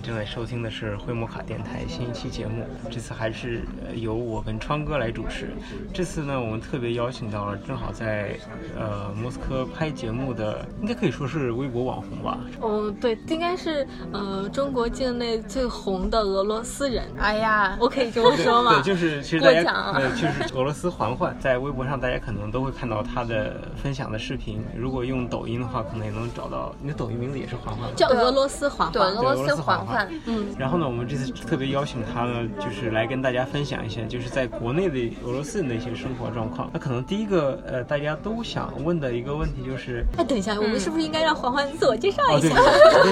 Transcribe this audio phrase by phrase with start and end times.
[0.00, 2.64] 正在收听的是灰摩卡电台新一期节目。
[2.90, 3.62] 这次还是
[3.94, 5.50] 由我跟川哥来主持。
[5.92, 8.38] 这次呢，我们特别邀请到了正好在
[8.78, 12.38] 呃莫斯科拍节目的，应该可以说是微博网红吧？
[12.60, 17.04] 哦，对，应该是呃中国境内最红的俄罗斯人。
[17.18, 18.72] 哎呀，我可以这么说吗？
[18.80, 24.64] 对，就是其实大家呃就是俄罗斯环环，在微博上大家可能都会看到他的分享的视频。
[24.76, 26.74] 如果用抖音的话，可能也能找到。
[26.80, 30.08] 你的抖音名字也是环环，叫俄罗斯环环，对，俄罗斯环环。
[30.26, 30.46] 嗯。
[30.58, 36.70] 然后呢，我们这次特别邀请他呢，就是来跟大家分享一下，就是在国内的俄罗斯人的一些生活状况。
[36.72, 42.56] 那可能第一个呃，大家都想问的一个问题就是，哎，等一下，我们是不是应该让环环自我介绍一下？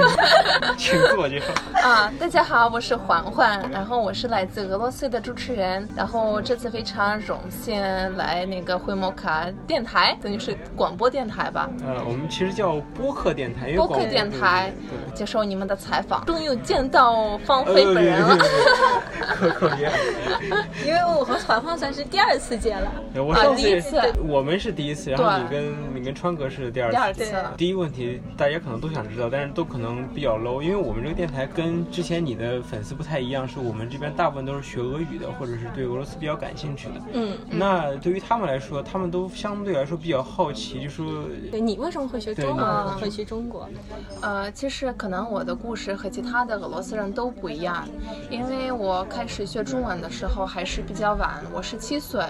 [0.77, 1.47] 请自我介绍。
[1.83, 7.81] 啊，大家好，我是环环，然后我是来自俄罗斯的主持人，然后这次非常荣幸
[8.17, 11.71] 来那个灰摩卡电台，等于是广播电台吧？
[11.85, 14.73] 呃，我们其实叫播客电台，播客电台
[15.15, 18.37] 接受你们的采访，终于见到方菲本人了。
[19.39, 19.91] 可可别，
[20.85, 26.97] 因为我和环环算是第二次见了，我第一次，我们是第一次，然后你跟你跟川哥是第二次。
[26.97, 27.35] 第二次。
[27.57, 36.95] 第一个问题大家可能都想知道，但是都可能比较 low，因为我们这个电台跟之前你的粉丝不太一样，是我们这边大部分都是学俄语的，或者是对俄罗斯比较感兴趣的。
[37.13, 37.37] 嗯。
[37.51, 42.89] 那对于他们来说，他们都相对来说比较好奇，就说，对你为什么会学中文？
[42.99, 43.69] 会去中国？
[44.23, 47.87] 呃，其实可能我的故事和其他的俄罗斯人都不一样，
[48.31, 52.25] 因为我开始学中文的时候还是比较晚，我十七岁，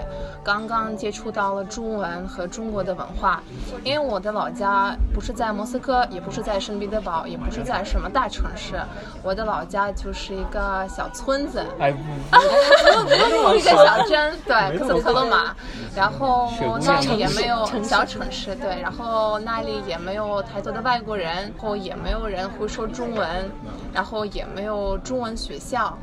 [0.45, 3.43] 刚刚接触到了中文和中国的文化。
[3.85, 8.81] 因为我的老家不是在莫斯科，也不是在圣彼得堡，也不是在什么大城市，
[9.23, 15.55] 我的老家就是一个小村子，哎，一个小镇，对，克特罗马，
[15.95, 16.51] 然后
[16.83, 23.51] 那里也没有小城市，对，然后那里也没有太多的外国人，然后也没有人会说中文，
[23.93, 25.99] 然后也没有中文学校。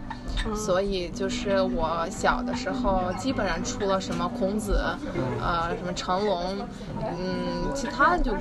[0.55, 4.83] 所以就是我小的时候，基本上除了什么孔子，
[5.41, 6.57] 呃，什么成龙，
[6.99, 8.33] 嗯，其他就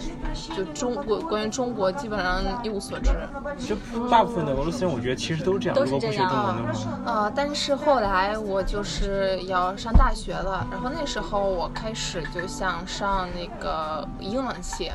[0.56, 3.10] 就中国关于中国基本上一无所知。
[3.58, 3.76] 就
[4.08, 6.56] 大部分的俄罗斯人，我觉得其实都是这样，都是这样。
[7.04, 14.90] 呃，但是后来我就是要上大学了，然后那时候我开始就想上那个英文系，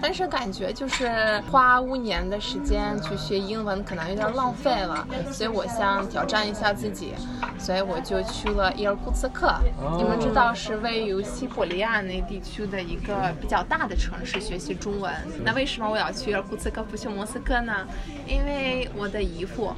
[0.00, 6.24] 但是感觉就是花五年的时间去学英文可能有点浪费了，所以我想挑。
[6.28, 7.14] 战一下自己，
[7.58, 9.52] 所以我就去了伊尔库茨克。
[9.96, 15.10] 你们知道是位于西伯利亚那地区的一个比较大的城市，学习中文。
[15.42, 17.86] 那为什么我要去伊尔库茨克不去莫斯科呢？
[18.26, 19.72] 因为我的姨父，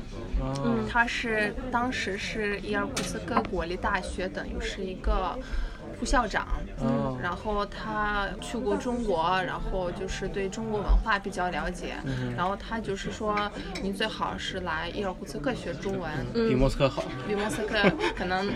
[0.64, 5.38] 嗯，他是当时是伊尔库茨克国立大学，等于是一个。
[6.00, 6.48] 副校长，
[6.82, 11.92] 嗯，然后他去过中国，然后就是对中国文化比较了解，
[12.34, 13.36] 然后他就是说，
[13.82, 17.76] 你最好是来伊尔库茨克学中文，比莫斯科好，比莫斯科
[18.16, 18.50] 可能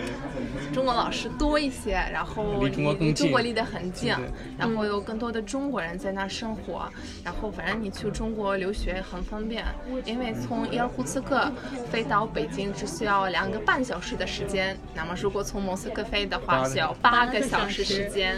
[0.73, 4.15] 中国老师多一些，然后离中国更近，中国离得很近，
[4.57, 6.89] 然后有更多的中国人在那生活，
[7.23, 9.63] 然后反正你去中国留学很方便，
[10.03, 11.51] 因为从伊尔库茨克
[11.91, 17.34] 飞到北京只需要两个半小时的时间，那么如果从莫斯科飞的话需要八个。
[17.39, 18.37] 个小时时间，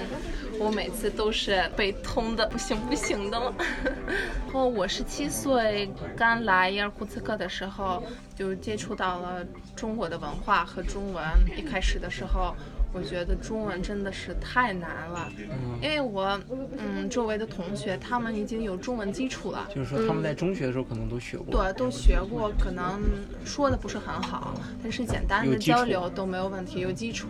[0.59, 3.53] 我每次都是被通的不行不行的了。
[4.45, 8.03] 然后我十七岁刚来伊尔库茨克的时候，
[8.35, 9.45] 就接触到了
[9.75, 11.23] 中国的文化和中文。
[11.55, 12.55] 一开始的时候。
[12.97, 15.31] 我觉得中文真的是太难了，
[15.79, 16.39] 因为我，
[16.79, 22.99] 嗯，周围的同学他们已经有中文基础了，就是说他们在中学的时候可能都学过，对，都学过，可能
[23.45, 27.27] 说的不是很好，但是简单的交流都没有问题，有基础。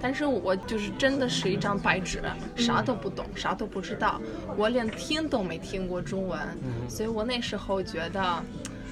[0.00, 2.22] 但是我就是真的是一张白纸，
[2.54, 4.20] 啥都不懂，啥都不知道，
[4.56, 6.38] 我连听都没听过中文，
[6.88, 8.40] 所以我那时候觉得。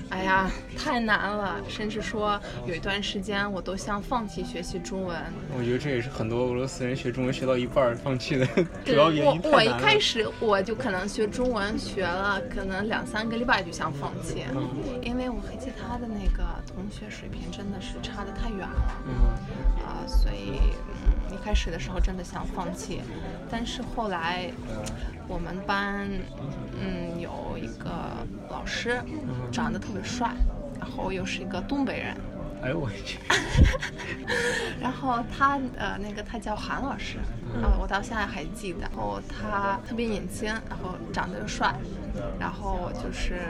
[0.09, 5.17] 哎呀，太难了，甚至说有一段时间我都想放弃学习中文。
[5.57, 8.47] 我觉得这也是很多俄罗斯人学中文学到一半放弃的
[8.87, 9.41] 主要原因。
[9.43, 14.45] 我我一开始我就可能学中文学了可能两三个礼拜就想放弃，
[15.03, 19.03] 因为我和其他的那个同学水平真的是差的太远了。
[19.07, 19.13] 嗯。
[19.85, 20.61] 啊，所以
[21.31, 23.01] 嗯，一开始的时候真的想放弃，
[23.51, 24.51] 但是后来。
[25.29, 26.09] 我们班，
[26.81, 27.16] 嗯，
[28.51, 29.03] 老师，
[29.51, 30.31] 长得特别帅，
[30.79, 32.17] 然后又是一个东北人。
[32.63, 33.19] 哎呦我去！
[34.81, 37.19] 然后他呃，那个他叫韩老师，
[37.63, 38.81] 啊，我到现在还记得。
[38.81, 41.75] 然后他特别年轻，然后长得又帅，
[42.41, 43.43] 然后就是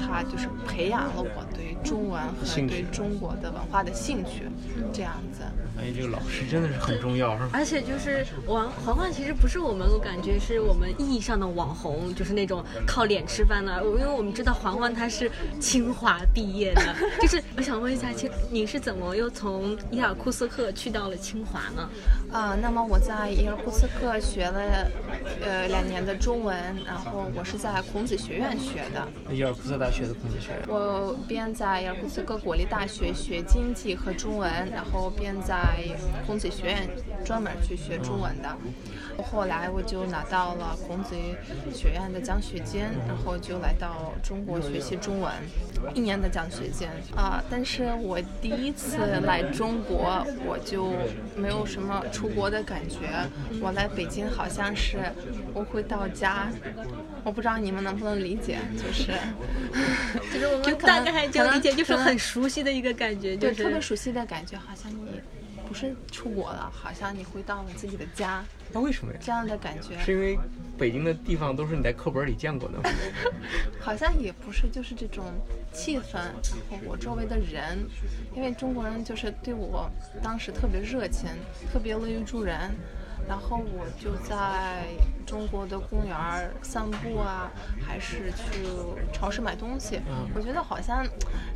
[0.00, 4.44] 他就是培养了我对中文和对中国的文化的兴趣，
[4.92, 5.42] 这样子。
[5.84, 7.50] 哎，这个老师真的是很重要，是吧？
[7.52, 13.84] 而且就是王环环，其实不是我们，我感觉是我们意义上的网红，就是那种靠脸吃饭的。
[13.84, 21.90] 因为我们知道环环他是清华毕业的，就是我想问一下，其实你是怎么又从伊尔库斯克去到了清华呢？
[22.32, 24.90] 啊、那么我在伊尔库斯克学了
[25.42, 26.56] 呃两年的中文，
[26.86, 29.06] 然后我是在孔子学院学的。
[29.30, 30.62] 伊尔库斯大学的孔子学院。
[30.66, 35.73] 我边在伊尔库斯克国立大学学经济和中文，然后边在
[36.26, 36.88] 孔子学院
[37.24, 38.56] 专门去学中文的。
[39.22, 41.14] 后来我就拿到了孔子
[41.72, 45.32] 学院的奖学金，然后就来到中国学习中文，
[45.94, 50.92] 一年的奖学金啊、但是我第一次来中国，我就
[51.36, 52.98] 没有什么出国的感觉。
[53.60, 54.98] 我来北京好像是
[55.52, 56.48] 我回到家，
[57.22, 59.12] 我不知道你们能不能理解，就是。
[60.32, 65.20] 就是我们大概这样理解，就是很熟悉的一个感觉，就对，是特别熟悉的感觉，好像你
[65.74, 69.18] 不是出国了，好像你回到了自己的家，那为什么呀？
[69.20, 69.98] 这样的感觉。
[69.98, 70.38] 是因为
[70.78, 72.84] 北京的地方都是你在课本里见过的吗？
[73.82, 75.24] 好像也不是，就是这种
[75.72, 76.32] 气氛，然
[76.70, 77.76] 后我周围的人，
[78.36, 79.90] 因为中国人就是对我
[80.22, 81.28] 当时特别热情，
[81.72, 82.56] 特别乐于助人，
[83.28, 84.84] 然后我就在
[85.26, 87.50] 中国的公园儿散步啊，
[87.86, 88.66] 还是去
[89.12, 90.00] 超市买东西，
[90.34, 91.06] 我觉得好像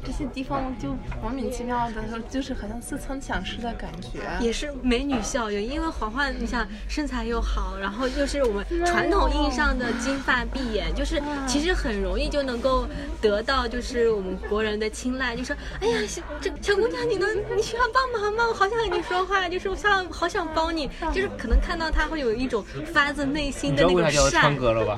[0.04, 4.20] 这些地方就莫名其妙的，就是好像似曾相识的感觉。
[4.40, 12.86] 也是美女效应，因为黄焕，你想身材又好，然后又是我们传统意义上的金发碧眼，就是其实很容易就能够
[13.20, 18.44] 得到就是我们国人的青睐，就说哎呀，小这小姑娘，你能你需要帮忙吗？
[18.48, 24.56] 我好想跟你说话，就是我想好想帮你，就是可能看到他会有一种发自内心的那种知道为啥叫川。
[24.56, 24.96] 哥了吧？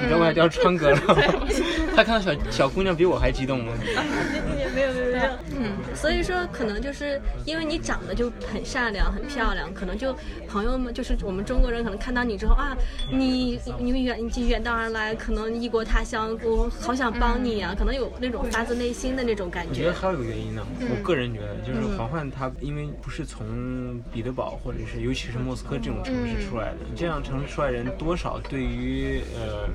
[0.00, 1.16] 你知道为啥叫川哥了吗？
[1.96, 3.72] 他看到小小姑娘比我还激动吗？
[3.84, 5.11] 没有没有
[5.56, 10.14] 嗯，所以说可能就是因为你长得就很善良、很漂亮，可能就
[10.48, 12.76] 朋友们就是我们中国人可能看到你之后啊，
[13.10, 19.70] 你你们远你远道而来，可能异国他乡，我好想帮你啊，可能有那种发自内心的那种感觉。
[19.70, 29.68] 我觉得还有一个原因呢，我个人觉得就是黄焕他因为不是从彼得堡或者是尤其是莫斯科这种城市出来的，这样城市出来人多少对于呃，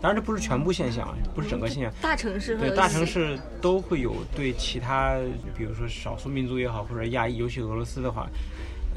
[0.00, 5.18] 当然这不是全部现象，不是整个现象，大城市和对大城市都会有对其他，他
[5.56, 8.28] 比如说少数民族也好，或者亚裔，尤其俄罗斯的话，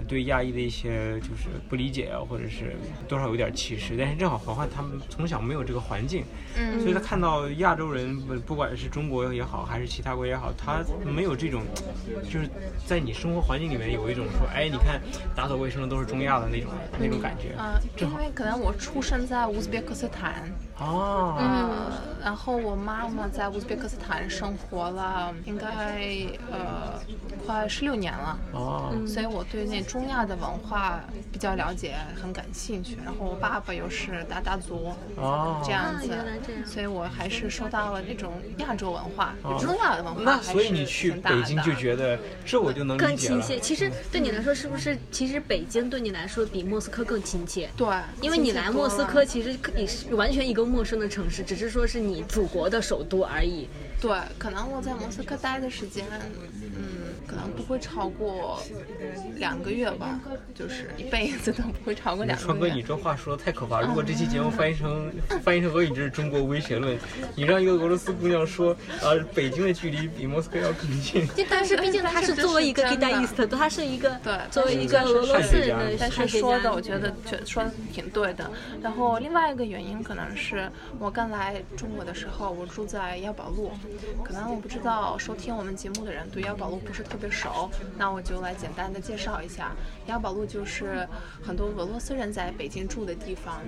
[0.07, 2.75] 对亚裔的一些就是不理解啊，或者是
[3.07, 3.95] 多少有点歧视。
[3.97, 6.23] 但是正好环环他们从小没有这个环境，
[6.57, 11.63] 嗯所以他看到亚洲人，不不管是中国也好，还是其他国家也好，他没有这种，
[12.23, 12.49] 就是
[12.85, 15.01] 在你生活环境里面有一种说，哎，你看
[15.35, 17.55] 打扫卫生的都是中亚的那种那种感觉。
[17.57, 21.91] 嗯，因为可能我出生在乌兹别克斯坦，哦，嗯，
[22.23, 25.67] 然后我妈妈在乌兹别克斯坦生活了，应该
[26.51, 26.99] 呃
[27.45, 28.39] 快十六年了。
[28.53, 31.01] 哦，所以我对那中亚的文化
[31.31, 32.97] 比较了解，很感兴趣。
[33.03, 36.09] 然后我爸爸又是达达族，哦，啊这样子，
[36.65, 43.09] 所以我还是受到了那种亚洲文化，哦中亚的文化那还是所以你去北京的就觉得这我就能理解了。
[43.09, 43.59] 更亲切。
[43.59, 47.69] 其实对你来说，是不是其实北京对你来说比莫斯科更亲切？
[47.77, 47.87] 对，
[48.21, 53.69] 因为你来莫斯科其实也是完全一个陌生的城市，只是说是你祖国的首都而已。
[53.99, 56.96] 对，可能我在莫斯科待的时间，嗯，
[57.27, 58.59] 可能不会超过
[59.35, 60.19] 两个月吧，
[60.55, 63.81] 就是一辈子都不会超过两个月川哥，你这话说的太可怕！
[63.81, 65.11] 如果这期节目翻译成
[65.43, 66.97] 翻译成俄语，这是中国威胁论。
[67.35, 78.49] 你让一个俄罗斯姑娘说，呃，北京的距离比莫斯科要更近，就但是毕竟他是作为一个 但是这是真 guitarist，他是一个对作为一个俄罗斯人的但是说的，我觉得觉说的挺对的。
[78.81, 83.71] 然后另外一个原因可能是我刚来中国的时候，我住在幺宝路，
[84.23, 89.71] 可能我不知道收听我们节目的人对幺宝路不是特别熟，那我就来简单的介绍一下。
[90.05, 91.07] 雅宝路就是
[91.43, 93.59] 很多俄罗斯人在北京住的地方，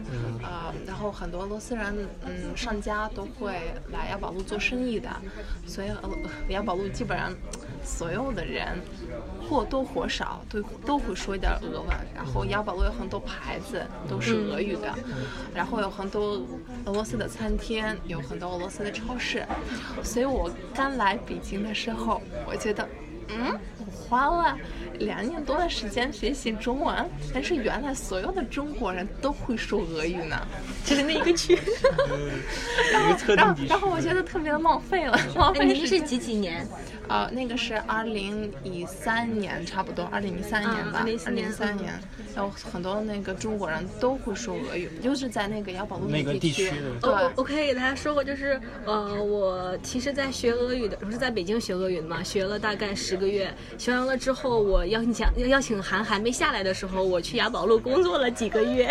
[0.44, 5.10] 呃，然后很多俄罗斯人嗯上家都会来雅宝路做生意的，
[5.65, 6.10] 所以俄
[6.50, 7.34] 幺宝路基本上
[7.84, 8.79] 所有的人
[9.50, 14.94] 或多或少都都会说一点俄文，然后雅宝路有很多牌子都是俄语的，
[15.53, 16.41] 然后有很多
[16.86, 19.46] 俄罗斯的餐厅，有很多俄罗斯的超市，
[20.03, 22.88] 所以我刚来北京的时候，我觉得
[23.31, 23.59] 嗯，
[24.09, 24.57] 花了
[24.97, 30.47] 两年多的时间学习中文，但是原来所有的中国人都会说俄语呢。
[30.83, 31.53] 就是那一个区。
[32.89, 33.67] 一个特定地区。
[33.67, 35.65] 然后然后我觉得特别的浪费了，浪哎，费。
[35.67, 36.67] 您是几几年？
[37.07, 41.99] 呃，那个是二零一三年，差不多二零一三年吧，啊二2013年三年，
[42.35, 55.13] 然后很多那个中国人都会说俄语，就是在那个雅宝路那个地地区对，我我可以给大家说过，就是呃，我其实，在学俄语的，我是在北京学俄语的嘛，学了大概十个月，学完完了之后，我邀请
[55.50, 58.89] 邀请函还没下来的时候，我去雅宝路工作了几个月。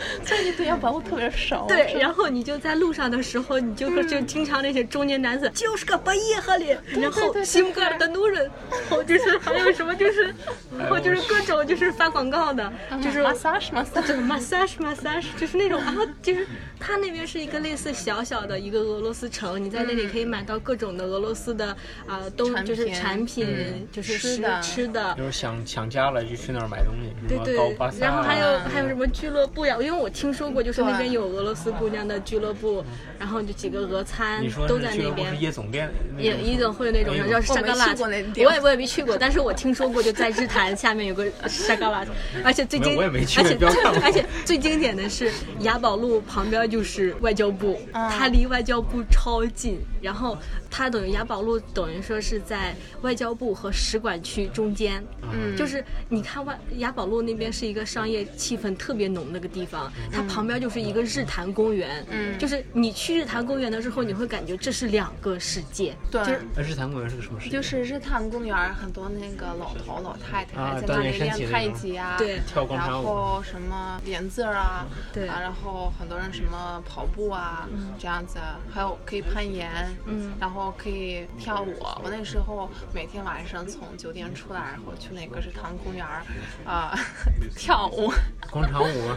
[0.24, 1.66] 所以你对雅宝路特别少。
[1.66, 10.34] 对，然后你就在路上的时候，你就会就经常那些中年男子就是个白夜哈里，然后对西姆格尔的奴人，然后就是还有什么就是，
[10.78, 13.18] 然后就是各种就是发广告的，就是。
[13.28, 16.46] massage massage，就是 massage massage，就是那种，然后就是
[16.80, 21.76] 他那边是一个类似小小的一个俄罗斯城，你在那里可以买到各种的俄罗斯的
[22.06, 29.76] 啊、东就是产品，嗯就是吃吃的吃的，就是想想家了就去那儿买东西，什对么高对巴，然后还有嗯还有什么俱乐部呀？
[29.88, 32.84] 因为我听说过，就是那边有俄罗斯姑娘的俱乐部，
[33.18, 35.36] 然后就几个俄餐都在那边是。
[35.38, 37.94] 夜总店，夜夜总会那种哎呦叫沙嘎拉
[38.36, 42.04] 我也我也没去过，但是我听说过，就在日坛下面有个沙嘎拉，
[42.44, 43.56] 而且最经我也没去而且
[44.04, 48.10] 而且最经典的是雅宝路旁边就是外交部，嗯。
[48.10, 50.36] 它离外交部超近，然后
[50.70, 55.02] 它等于雅宝路等于说是在外交部和使馆区中间，
[55.32, 55.56] 嗯。
[55.56, 59.77] 就是你看外雅宝路那边是一个商业气氛特别浓的个地方，
[60.12, 67.48] 它旁边就是一个日坛公园，嗯就是你去日坛公园的时候，你会感觉这是两个世界，对就是日坛公园是个什么事？
[67.50, 77.68] 就是日坛公园很多那个老头老太太啊在那里练太极啊，对跳广场舞然后什么练字儿啊，对啊，然后很多人什么跑步啊，
[77.98, 78.38] 这样子，
[78.72, 79.70] 还有可以攀岩，
[80.06, 81.74] 嗯然后可以跳舞。
[82.02, 86.22] 我那时候每天晚上从酒店出来，然后去那个日坛公园儿
[86.64, 86.94] 啊、
[87.56, 88.12] 跳舞。
[88.50, 89.10] 广场舞？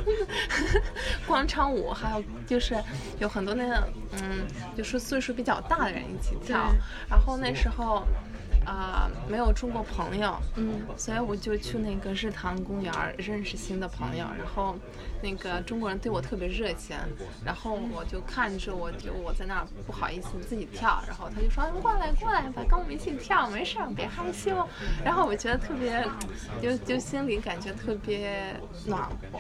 [1.27, 2.75] 广场舞，还有就是
[3.19, 3.87] 有很多那个
[4.21, 4.45] 嗯，
[4.75, 6.73] 就是岁数比较大的人一起跳。
[7.09, 8.03] 然后那时候
[8.65, 14.25] 啊、没有中国朋友，嗯，所以我就去那个日坛公园认识新的朋友。
[14.37, 14.75] 然后
[15.21, 16.95] 那个中国人对我特别热情，
[17.45, 24.67] 然后我就看着我就我在那儿不好意思自己跳，然后他就说过来过来吧，跟我们一起跳，没事儿，别害羞。
[25.03, 26.03] 然后我觉得特别，
[26.61, 29.01] 就 就心里感觉特别暖
[29.31, 29.39] 和，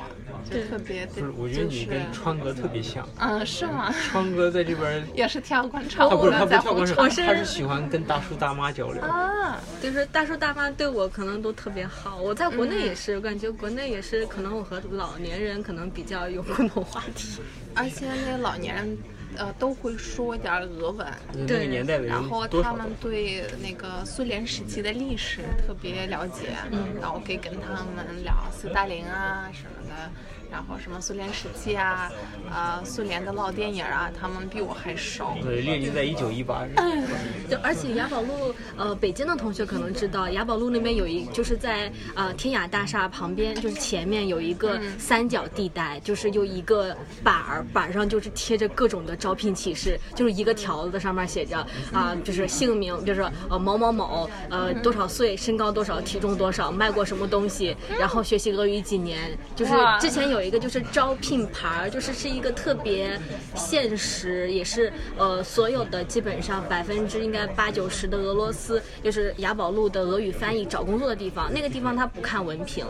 [0.49, 3.07] 就特别的，不是，我觉得就是你跟川哥特别像。
[3.19, 3.91] 嗯，是吗？
[3.91, 9.01] 川哥在这边，也是跳广场舞的，在广场，红场是他是喜欢跟大叔大妈交流。
[9.11, 17.41] 啊，就是大叔大妈对我可能都特别好，我在国内也是，我感觉国内也是，可能我和老年人可能比较有共同话题。
[17.75, 18.97] 而且那老年人。
[19.37, 30.11] 呃，都会说一点儿俄文，那对个年代的然后他们对那个苏联时期的历史特别了解，嗯然后可以跟他们聊斯大林啊什么的，
[30.51, 32.11] 然后什么苏联时期啊，
[32.51, 35.33] 呃，苏联的老电影啊，他们比我还熟。
[35.41, 36.75] 对，列宁在一九一八日，
[37.49, 63.19] 就而且雅宝路，呃，北京的同学可能知道，雅宝路那边有一，就是在呃天雅大厦旁边，就是前面有一个三角地带，就是有一个板儿，板上就是贴着各种的招聘启事，就是一个条子上面写着啊、就是姓名，比如说呃某某某，呃多少岁，身高多少，体重多少，卖过什么东西，然后学习俄语几年，就是之前有一个就是招聘牌儿，就是是一个特别
[63.55, 72.85] 现实，也是呃所有的基本上百分之应该八九十的俄罗斯，就是雅宝路的俄语翻译找工作的地方，那个地方他不看文凭，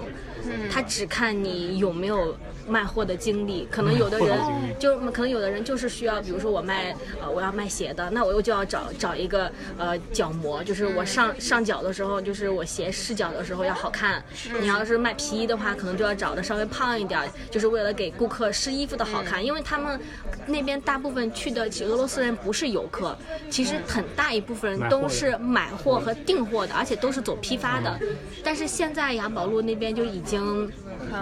[0.70, 2.36] 他只看你有没有
[2.68, 3.68] 卖货的经历。
[3.72, 4.40] 可能有的人
[4.80, 14.24] 就可能有的人就是需要，比如说我卖呃我要卖鞋的，那我又就要找找一个呃脚模，就是我上上脚的时候，就是我鞋试脚的时候要好看。
[14.60, 20.00] 你要是卖皮衣的话，可能就要找的稍微胖一点儿，就是为了给顾客试衣服的好看，因为他们
[20.46, 23.18] 那边大部分去的俄罗斯人不是游客，
[23.50, 28.00] 其实很大一部分人都是买货和订货的，而且都是走批发的。
[28.44, 30.72] 但是现在雅宝路那边就已经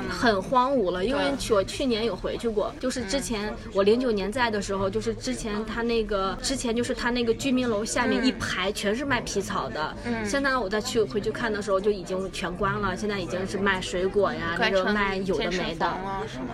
[0.09, 9.95] 很荒芜了，因为去我去年有回去过，就是之前我零九年在的时候，就是之前他那个之前就是他那个居民楼下面一排全是卖皮草的，
[10.25, 15.89] 现在我再去回去看的时候就已经全关了，现在已经是卖水果呀，那个卖有的没的。
[15.89, 15.99] 房。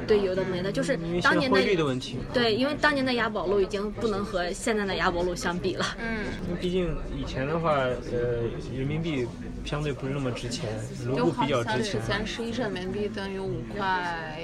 [0.08, 2.18] 对，有的没的，就是因为现当年的汇率的问题。
[2.34, 5.86] 对，因为当年的雅宝路已经不能和现在的雅宝路相比了。
[6.00, 8.44] 嗯，因为毕竟以前的话，呃，
[8.76, 9.28] 人民币
[9.66, 10.70] 相对不是那么值钱，
[11.08, 12.02] 卢就布比较好像之值钱。
[12.06, 14.38] 前是一人民币等于五块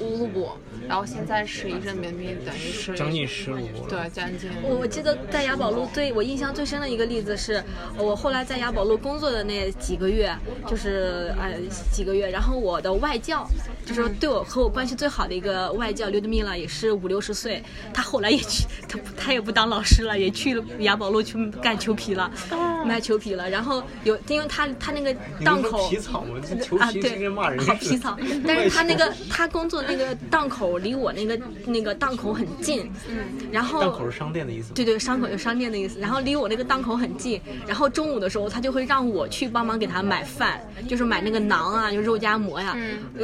[0.00, 0.50] 五五卢布，
[0.88, 3.86] 然后现在是一人民币等于是将近十五。
[3.88, 4.50] 对，将近。
[4.62, 7.62] 我我记得在雅宝路最我印象最深的一个例子是，
[7.96, 10.34] 我后来在雅宝路工作的那几个月，
[10.66, 11.54] 就是呃
[11.92, 13.48] 几个月，然后我的外教，
[13.86, 22.30] 就是对我和我关系最好的一个外教刘德密了，也是五六十岁，他后来也去，他他也不当老师了，也去雅宝路去干裘皮了，
[22.84, 23.48] 卖裘皮了。
[23.48, 25.14] 然后有，因为他他那个
[25.44, 28.16] 档口皮草嘛，这裘啊，皮对跟骂人， 好皮草。
[28.46, 33.16] 但是他那个他工作那个档口离我那个那个档口很近，嗯，
[33.50, 34.72] 然后档口是商店的意思吗？
[34.74, 35.98] 对对，商口就商店的意思。
[36.00, 42.76] 然后离我那个档口很近，然后中午的时候他就会让我去帮忙给他买饭，就是买那个馕啊，就肉夹馍呀。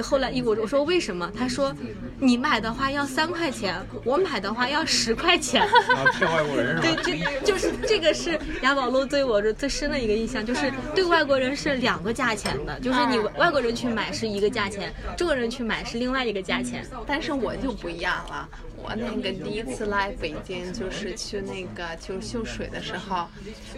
[0.03, 1.31] 后来一我我说为什么？
[1.37, 1.75] 他说
[2.19, 3.75] 你买的话要三块钱，
[4.05, 5.63] 我买的话要十块钱。
[5.63, 7.31] 啊，骗外国人是 对，吧？
[7.45, 16.85] 这就是这个是雅宝路对我的最深的一个印象，就是对外国人是两个价钱的，就是你外国人去买是一个价钱，中国人去买是另外一个价钱。
[17.07, 18.49] 但是我就不一样了，
[18.83, 23.27] 我那个第一次来北京，就是去那个就是秀水的时候，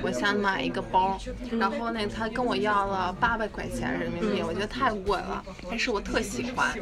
[0.03, 1.19] 我想买一个包，
[1.59, 6.75] 然后呢，他跟我要了八百块钱人民币，我觉得太贵了，但是我特喜欢，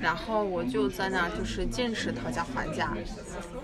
[0.00, 2.92] 然后我就在那儿就是坚持讨价还价，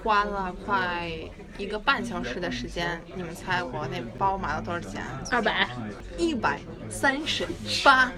[0.03, 1.11] 花了快
[1.59, 5.03] 一个半小时的时间，你们猜我那包买了多少钱？
[5.31, 5.69] 二百，
[6.17, 7.47] 一百三十
[7.85, 8.13] 八。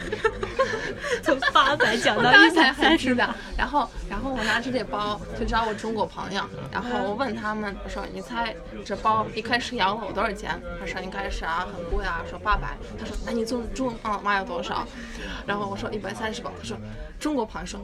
[1.22, 8.52] 从八百讲到一百才三十八，然后然后我拿着这包就知道我中国朋友，然后我问他们，我说你猜
[8.85, 10.61] 这包一开始要了我多少钱？
[10.81, 12.76] 他说一开始啊很贵啊，说八百。
[12.99, 14.85] 他说那你中中啊妈要多少？
[15.47, 16.50] 然后我说一百三十吧。
[16.59, 16.76] 他说
[17.21, 17.81] 中国朋友说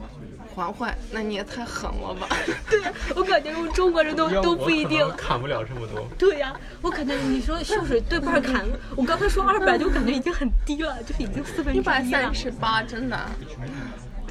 [0.53, 2.27] 还还，那你也太狠了吧。
[2.69, 5.09] 对呀，我感觉我们中国人都都不一定。
[5.15, 6.05] 砍不了这么多。
[6.19, 8.67] 对呀、我感觉你说秀水对半砍，
[8.97, 12.35] 我刚才说二百就感觉已经很低了，就是已经四分之一百一百三。
[12.35, 13.17] 十八，真的。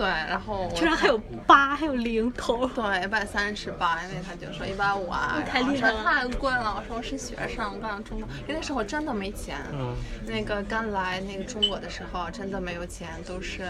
[0.03, 1.17] 对，然后我居然还有
[1.47, 2.67] 八，还有零头。
[2.67, 6.75] 对，一百三十八，因为他就说一百五啊，太厉害了太贵了。
[6.77, 9.59] 我说我是学生，我刚刚中国，因为那时候我真的没钱。
[9.73, 9.95] 嗯，
[10.27, 13.63] 那个刚来那个中国的时候，真的没有钱，都是，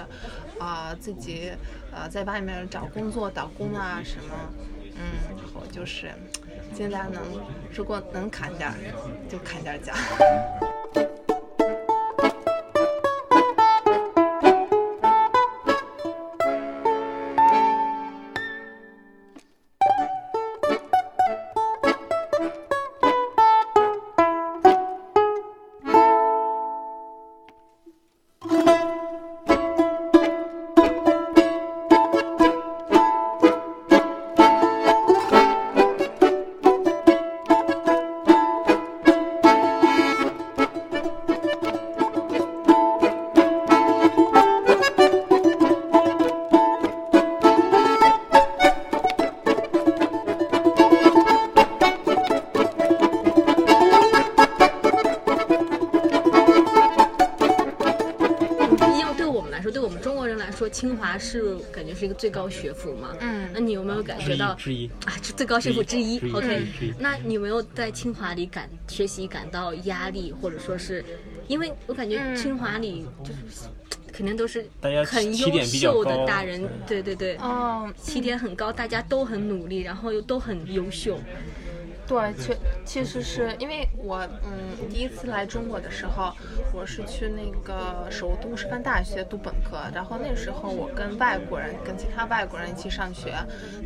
[0.58, 1.52] 啊、自己
[1.92, 4.34] 呃在外面找工作打工啊什么，
[4.96, 6.10] 嗯，然后就是
[6.74, 7.22] 尽量能，
[7.70, 8.76] 如果能砍点儿
[9.28, 9.92] 就砍点儿价。
[62.06, 63.16] 是感觉是一个最高学府嘛。
[63.20, 65.14] 嗯那你有没有感觉到之一之一啊？
[65.22, 71.04] 这最高学府之一之一 OK 之一之一那你有没有在清华里感学习感到压力，或者说是，
[71.48, 73.68] 因为我感觉嗯清华里就是。
[74.12, 74.68] 肯定都是
[75.06, 81.18] 很优秀的大人，对对对，哦，起点很高，大家都很努力，然后又都很优秀。
[82.06, 86.34] 对，确其实是因为我嗯第一次来中国的时候，
[86.74, 93.34] 我是去那个首都师范大学读本科，然后那时候我跟外国人跟其他外国人一起上学，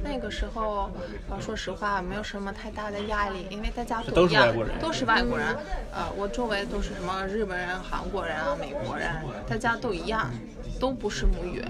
[0.03, 0.91] 那个时候
[1.31, 5.47] 呃说实话没有什么太大的压力，因为大家都一样是外国人都是外国人，
[5.93, 9.09] 呃我周围都是什么日本人、韩国人啊、美国人，
[9.47, 10.29] 大家都一样，
[10.81, 11.63] 都不是母语，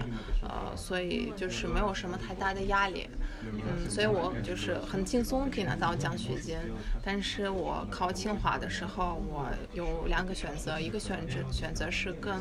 [0.43, 3.09] 呃所以就是没有什么太大的压力。
[3.53, 6.57] 嗯，所以我就是很轻松可以拿到奖学金，
[7.03, 12.35] 但是我考清华的时候，我有两个选择，一个选择选择是跟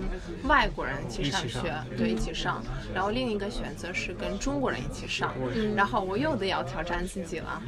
[0.43, 2.63] 外国人一起上一起上学，对，一起上，
[2.93, 5.33] 然后另一个选择是跟中国人一起上，
[5.75, 7.61] 然后我又得要挑战自己了，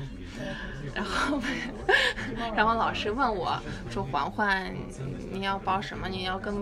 [0.93, 1.41] 然后，
[2.55, 4.73] 然后老师问我说：“环环，
[5.31, 6.07] 你要报什么？
[6.07, 6.55] 你要跟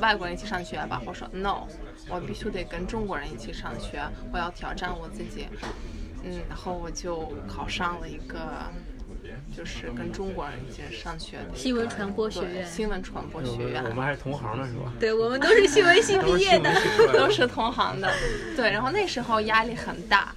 [0.00, 1.66] 外国人一起上学吧？”我说：“No，
[2.08, 5.46] 我必须得跟中国人一起上学，我要挑战我自己。”
[6.30, 8.38] 嗯，然后我就考上了一个，
[9.56, 13.82] 就是跟中国人一起上学的新闻传播学院新闻传播学院。
[13.84, 14.92] 我们还是同行呢，是吧？
[15.00, 16.70] 对我们都是新闻系毕业的
[17.12, 18.12] 都是同行的，
[18.56, 20.34] 对，然后那时候压力很大，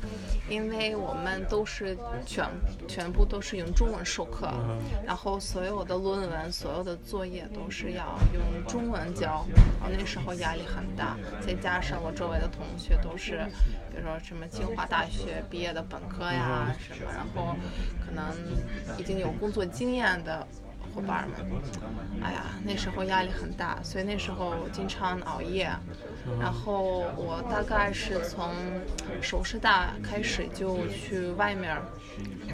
[0.51, 2.45] 因为我们都是全
[2.85, 9.45] 全部都是用中文授课，嗯然后所有的论文、所有的作业都是要用中文交，
[9.79, 13.47] 然后那时候压力很大，再加上我周围的同学都是，
[13.89, 17.55] 比如说什么清华大学毕业的本科呀什么，然后
[18.05, 18.21] 可能
[18.97, 20.45] 已经有工作经验的。
[20.93, 25.71] 伙伴们，哎呀，那时候压力很大，所以那时候经常熬夜。
[26.39, 28.49] 然后我大概是从
[29.21, 31.75] 首师大开始就去外面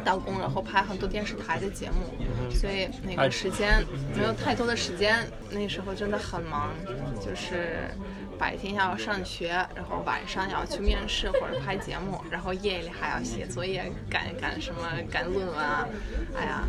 [0.04, 3.84] 打工，然后拍很多电视台的节目，所以那个时间
[4.16, 5.18] 没有太多的时间。
[5.50, 6.74] 那时候真的很忙，
[7.20, 7.90] 就是
[8.38, 15.88] 白天要上学，然后晚上要去面试或者拍节目，然后夜里还要写作业、赶赶什么赶论文啊，
[16.36, 16.64] 哎呀。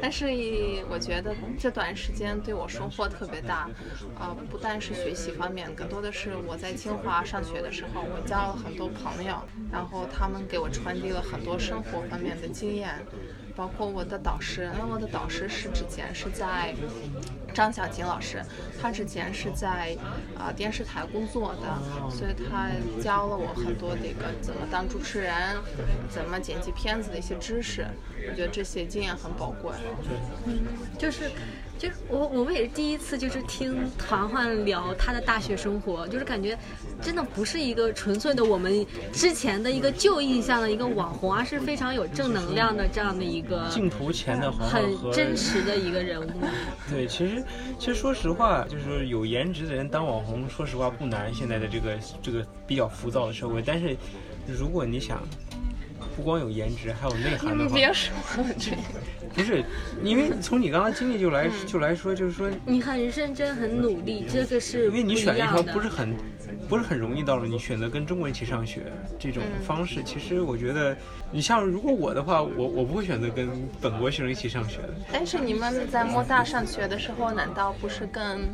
[0.00, 0.26] 但是
[0.88, 3.68] 我觉得这段时间对我收获特别大，
[4.18, 12.94] 呃，不但是学习方面，更多的是我在清华上学的时候，我交了很多朋友，然后他们给我传递了很多生活方面的经验，
[13.56, 16.74] 包括我的导师，那我的导师是之前是在
[17.54, 18.44] 张小琴老师，
[18.80, 19.96] 他之前是在
[20.38, 22.68] 啊、电视台工作的，所以他
[23.02, 25.32] 教了我很多这个怎么当主持人，
[26.10, 27.86] 怎么剪辑片子的一些知识，
[28.28, 29.72] 我觉得这些经验很宝贵。
[30.98, 31.30] 就是，
[31.78, 36.56] 就是我我们也是第一次就是听团团聊他的大学生活，就是感觉
[37.02, 46.30] 真的不是一个纯粹的我们之前的一个旧印象的一个网红，而是非常有正能量的这样的一个镜头前的黄很和真实的一个人物。
[46.90, 47.44] 对，其实
[47.78, 51.32] 其实说实话，就是有颜值的人当网红，说实话不难。
[51.34, 53.96] 现在的这个这个比较浮躁的社会，但是
[54.46, 55.22] 如果你想
[56.16, 58.14] 不光有颜值，还有内涵的话，别说
[58.58, 58.76] 这个，
[59.36, 59.62] 不是，
[60.02, 66.16] 因为从你刚刚经历就来就来说，就是说，你很认真，很努力，这个是因为你选了一条不是很
[66.68, 68.84] 不是很容易道路，你选择跟中国人一起上学
[69.18, 70.96] 这种方式，其实我觉得，
[71.30, 73.48] 你像如果我的话，我我不会选择跟
[73.80, 74.94] 本国学生一起上学的。
[75.12, 78.48] 但是你们在莫大上学的时候，难道不是跟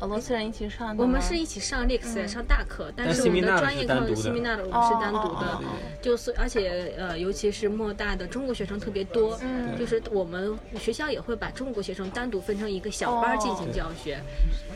[0.00, 1.02] 俄罗斯人一起上的吗？
[1.02, 5.60] 我们是一起上 Lex 上大课，但但是我们的专业课是单独的我们是单独的
[6.00, 14.18] 就是而且呃，尤其是莫大的中国学生特别多，嗯就是我们学校也会把中国学生单独分成一个小班儿进行教学。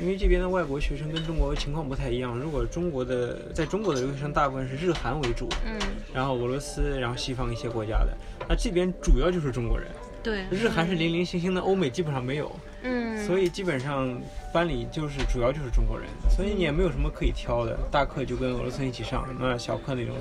[0.00, 2.36] 因为这边的外国学生跟中国情况不太一样。
[2.36, 5.78] 如果中国的在中国的留学生大部分是日韩为主，嗯，
[6.12, 8.14] 然后俄罗斯，然后西方一些国家的，
[8.48, 9.88] 那这边主要就是中国人。
[10.22, 12.50] 对，日韩是零零星星的，欧美基本上没有，
[12.84, 14.20] 嗯，所以基本上
[14.52, 17.76] 班里就是主要就是中国人，所以你也没有什么可以挑的。
[17.90, 20.14] 大课就跟俄罗斯一起上，那小课那种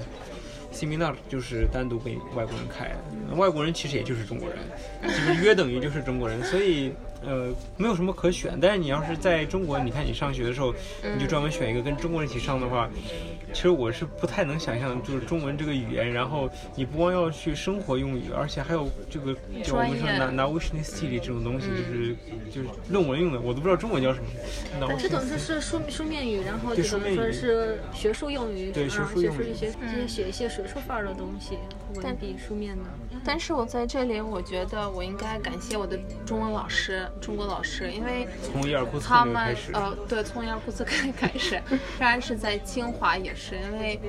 [0.73, 3.35] seminar 就是单独给外国人开的。
[3.35, 4.57] 外国人其实也就是中国人，
[5.03, 6.91] 就是约等于就是中国人，所以
[7.25, 8.57] 呃没有什么可选。
[8.61, 12.89] 但是你要是在中国，你看你上学的时候，你就专门选一个跟中国人一起上的话，
[13.51, 19.33] 其实我是不太能想象，就是中文这个语言，然后你不光要去生活用语，而且还有这个
[19.63, 22.15] 就我们说拿拿 w i s h n e s t 这种东西，就是
[22.53, 24.27] 就是论文用的，我都不知道中文叫什么。
[24.87, 29.53] 但这种是是书书面语，然后对这种说是学术用语，对啊学术用语
[30.07, 31.57] 写一些学术范儿的东西，
[31.93, 32.83] 文但笔书面的。
[33.25, 41.61] 但是我在这里，我觉得我应该感谢我的中文老师、中国老师，因为从伊尔库茨他们克开始，呃，对，从伊尔库茨克开始，
[41.97, 43.99] 当然是在清华也是，因为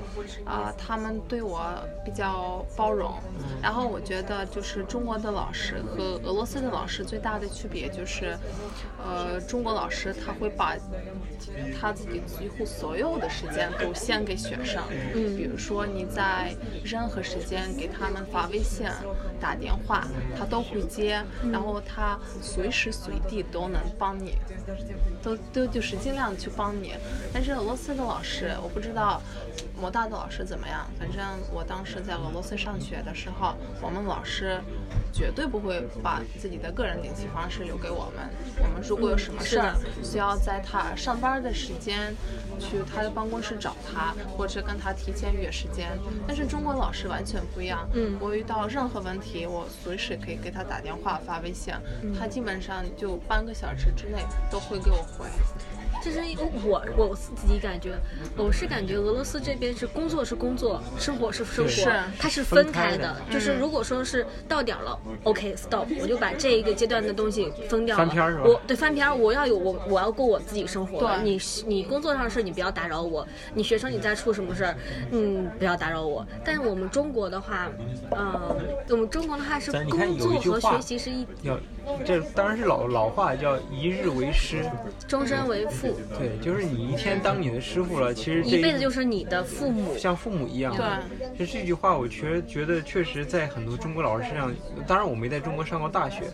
[0.44, 1.62] 呃，他们对我
[2.04, 3.14] 比较包容。
[3.62, 8.36] 然后我觉得就是中国的老师和俄罗斯的老师最大的区别就是，
[8.98, 10.76] 呃，中国老师他会把
[11.80, 14.82] 他自己几乎所有的时间都献给学生，
[15.14, 16.52] 嗯，比如说你在
[16.84, 18.86] 任何时间给他们发微信、
[19.40, 20.06] 打电话，
[20.38, 24.36] 他都会接，然后他随时随地都能帮你，
[25.22, 26.94] 都都就是尽量去帮你。
[27.32, 29.20] 但是俄罗斯的老师，我不知道
[29.80, 34.60] 莫大的老师怎么样，反正我当时在俄罗斯上学的时候，我们老师
[35.12, 38.28] 绝对不会把自己的个人联系方式留给我们。
[38.58, 42.14] 我们如果有什么事儿需要在他上班的时间
[42.58, 45.90] 去他的办公室找他，或者跟他提前约时间。
[46.26, 51.74] 但是中国老师完全不一样，嗯我遇到任何问题，我随时可以给他打电话、发微信，
[52.18, 54.18] 他基本上就半个小时之内
[54.50, 55.26] 都会给我回。
[56.04, 56.20] 就是
[56.66, 57.94] 我我自己感觉，
[58.36, 63.16] 我是感觉俄罗斯这边是工作是工作，生活是生活，是它是分开分开的的。
[63.32, 68.04] 就是如果说是到点儿了，OK stop，我就把这一个阶段的东西分掉了。
[68.04, 70.98] 翻篇是吧我对翻篇儿，我要有我我要过我自己生活。
[70.98, 74.76] 对你你工作上的事你不要打扰我，你学生你在出什么事儿，
[75.10, 76.26] 嗯，不要打扰我。
[76.44, 77.70] 但是我们中国的话，
[78.10, 78.56] 嗯、
[78.90, 81.58] 我们中国的话是工作和学习是一要，
[82.04, 84.64] 这当然是老老话，叫一日为师。
[85.06, 89.96] 终身为父，对，就是你一天当你的师傅了，其实这一辈子就是你的父母。
[89.96, 90.74] 像父母一样。
[90.76, 94.52] 对，就这句话，我觉觉得确实在很多中国老师身上，
[94.86, 96.24] 当然我没在中国上过大学，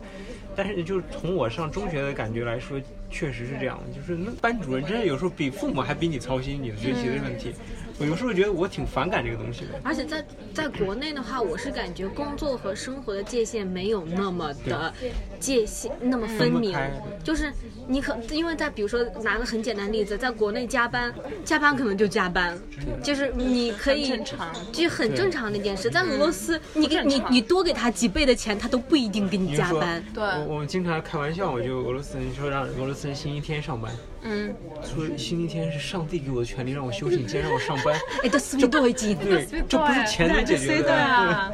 [0.55, 3.79] 但是就从我上中学的感觉来说，确实是这样。
[3.95, 7.55] 就是那班主任真的有时候比父母还比你操心你的学习的问题。
[8.01, 9.79] 我有时候觉得我挺反感这个东西的。
[9.85, 14.93] 而且在在国内的话，我是感觉工作和生活的界限没有那么的
[15.39, 16.75] 界限那么分明
[17.23, 17.53] 就是
[17.87, 21.13] 你可因为在比如说拿个很简单的例子，在国内加班，
[21.45, 22.59] 加班可能就加班，
[23.03, 25.91] 就是你可以很正常就很正常的一件事。
[25.91, 30.03] 在俄罗斯，你给你你多给他几倍的钱，他都不一定给你加班。
[30.15, 39.17] 对我我们经常开玩笑，我就俄罗斯人说让俄罗斯人星期天上班，嗯，说星期天是上帝给我的权利让我休息，你竟然让我上班， 哎，这是不是多一斤？
[39.17, 40.83] 对，这不是钱能解决的。
[40.83, 41.53] 对啊，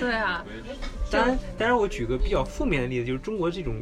[0.00, 0.44] 对啊，
[1.10, 3.74] 当然，当然，我举个比较负面的例子，就是中国这种，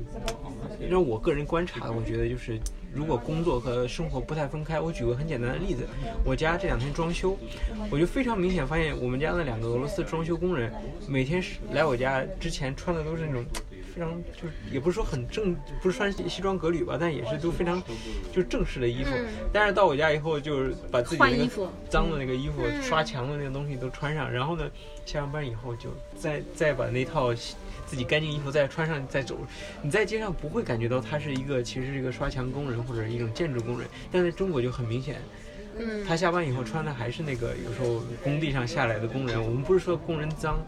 [0.91, 2.61] 让我个人观察，我觉得就是
[2.95, 4.79] 如果工作和生活不太分开。
[4.79, 5.87] 我举个很简单的例子，
[6.23, 7.35] 我家这两天装修，
[7.91, 10.71] 我就非常明显发现，我们家那两个俄罗斯装修工人，
[11.09, 13.43] 每天是来我家之前穿的都是那种。
[13.99, 17.83] 非常就是也不是说很正，不是穿西西装革履吧，但也是都非常
[18.33, 19.11] 就正式的衣服。
[19.53, 24.71] 但是到我家以后，就是把自己那个脏的那个衣服、刷墙的那个东西都穿上，然后呢，
[25.05, 29.37] 下完班以后就再再把那套自己干净衣服再穿上再走。
[29.83, 35.17] 你在街上不会感觉到他是一个其实是一个刷墙工人或者一种建筑工人，但在中国就很明显。
[35.77, 39.43] 嗯，他下班以后穿的还是那个有时候工地上下来的工人。
[39.45, 40.65] 我们不是说工人脏，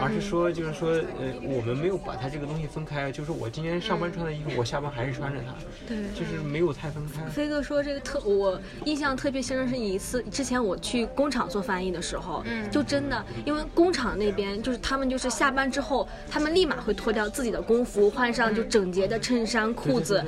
[0.00, 3.10] 而是说就是说呃，我们没有把它这个东西分开。
[3.10, 5.54] 就是我今天上班穿的衣服，我下班还是穿着它，
[5.88, 7.24] 对就是没有太分开。
[7.30, 20.22] 飞哥说这个特，我印象特别深的是一次，之前我去工厂做翻译的时候，嗯就真的，因为工厂那边就是他们就是下班之后，他们立马会脱掉自己的工服，换上就整洁的衬衫、裤子，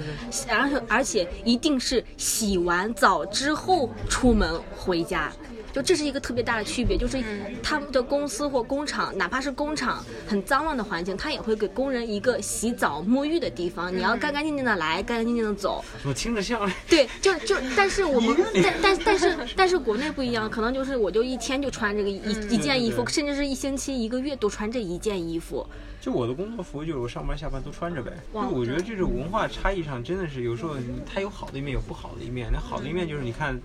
[0.49, 5.33] 然后而且一定是洗完澡之后出门回家。
[5.73, 7.23] 就这是一个特别大的区别，就是
[7.63, 15.83] 他们的公司或工厂，哪怕是工厂很脏乱的环境，他也会给工人一个洗澡沐浴的地方，你要干干净净的来，干干净净的走。
[16.05, 25.67] 我听着像对，就就，但是我们，但但但是但是国内不一样，可能就是我就一天就穿这个一一件衣服，甚至是一星期、一个月都穿这一件衣服。
[26.01, 28.13] 就我的工作服，就是我上班下班都穿着呗。
[28.35, 30.75] 就我觉得这种文化差异上，真的是有时候
[31.07, 32.49] 它有好的一面，有不好的一面。
[32.53, 33.57] 那好的一面就是你看，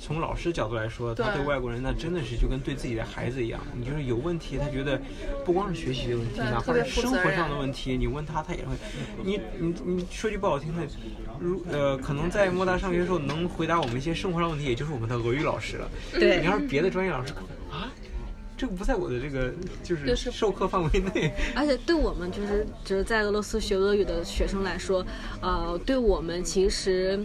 [0.00, 3.60] 从老师角度来说，他对对外国人那真的是就跟对自己的孩子一样。
[3.76, 4.98] 你就是有问题，他觉得
[5.44, 8.74] 不光是学习的问题，对哪怕是生活上的问题，你问他，他也会。
[9.22, 10.82] 你你你说句不好听的，
[11.38, 15.88] 如呃，可能在莫大上学的时候能回答我们一些生活上问题，也就是我们的俄语老师了。
[16.12, 17.92] 对你要是别的专业老师，可能啊。
[18.60, 19.50] 这个不在我的这个
[19.82, 25.02] 就是就是授课范围内， 而且对我们就是就是在俄罗斯学俄语的学生来说，
[25.40, 27.18] 呃，对我们其实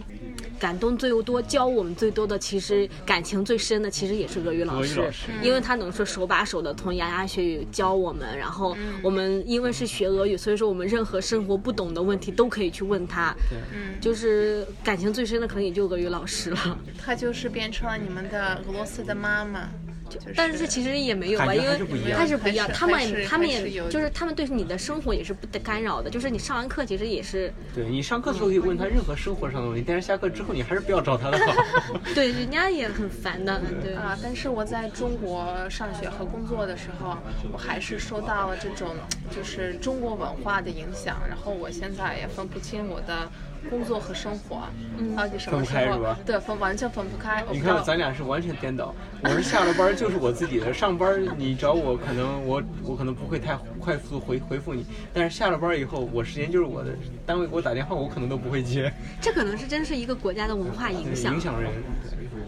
[0.58, 5.30] 感动最多、教我们最多的，其实感情最深的，其实也是俄语老师，老师。
[5.42, 13.58] 因为他能说手把手的从牙牙学语教我们，然后我们因为是学俄语，所以说我们任何生活不懂的问题都可以去问他，对
[14.00, 16.78] 就是感情最深的可能也就俄语老师了。
[16.98, 19.85] 他就是变成了你们的俄罗斯的妈妈，就是
[20.34, 31.54] 但是其实也没有吧，因为还是不一样它是不一样，他们他们也就是他们对你的生活也是不得干扰的，就是你上完课其实也是对你上课的时候可以问他任何生活上的问题，但是下课之后你还是不要找他的好。
[32.14, 33.94] 对，人家也很烦的，对。
[33.94, 37.16] 啊，但是我在中国上学和工作的时候，
[37.52, 38.94] 我还是受到了这种
[39.34, 43.28] 就是中国文化的影响，然后我现在也分不清我的
[43.68, 44.62] 工作和生活
[45.16, 47.44] 到底什么时候分不开是吧对分完全分不开。
[47.50, 56.90] 你看咱俩是完全颠倒，我是下了班就是我自己的，上班你找我可能我我可能不会太快速回回复你，但是下了班以后我时间就是我的，
[57.24, 61.34] 单位给我打电话我可能都不会接，这可能是真是一个国家的文化影响。
[61.34, 61.70] 影响人。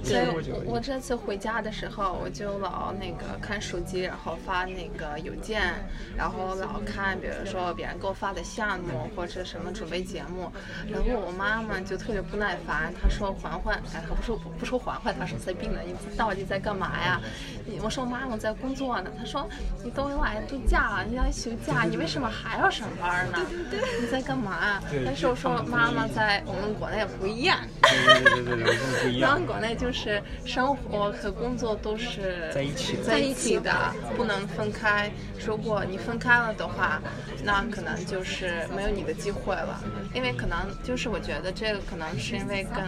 [0.04, 5.74] 所以我我这次回家的时候，我就老那个看手机，然后发那个邮件，
[6.16, 10.50] 然后老看，比如说别人给我发的项目或者什么准备节目，
[10.90, 17.20] 然后我妈妈就特别不耐烦，她说环环，哎，她不说不不说环环，她说在病了，你到底在干嘛呀？
[17.66, 19.48] 你我说妈妈在工作呢，她说
[19.84, 23.38] 你都来度假了，你来休假，你为什么还要上班呢？
[23.70, 24.80] 对对对，你在干嘛？
[25.04, 27.58] 但是我说妈妈在我们国内不一样。
[27.82, 29.46] 对对对对对，不一 样咱们。
[29.46, 35.10] 国内就是生活和工作都是在一起的在一起的，不能分开。
[35.46, 37.00] 如果你分开了的话，
[37.44, 39.82] 那可能就是没有你的机会了。
[40.14, 42.84] 因为可能就是我觉得这个可能是因为跟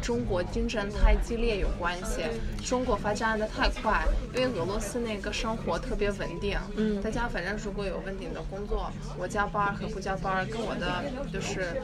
[0.00, 2.22] 中国竞争太激烈有关系。
[2.64, 11.80] 中国发展的太快，因为俄罗斯那个生活特别稳定，嗯大家反正如果有稳定的工作，我加班儿和不加班儿跟我的就是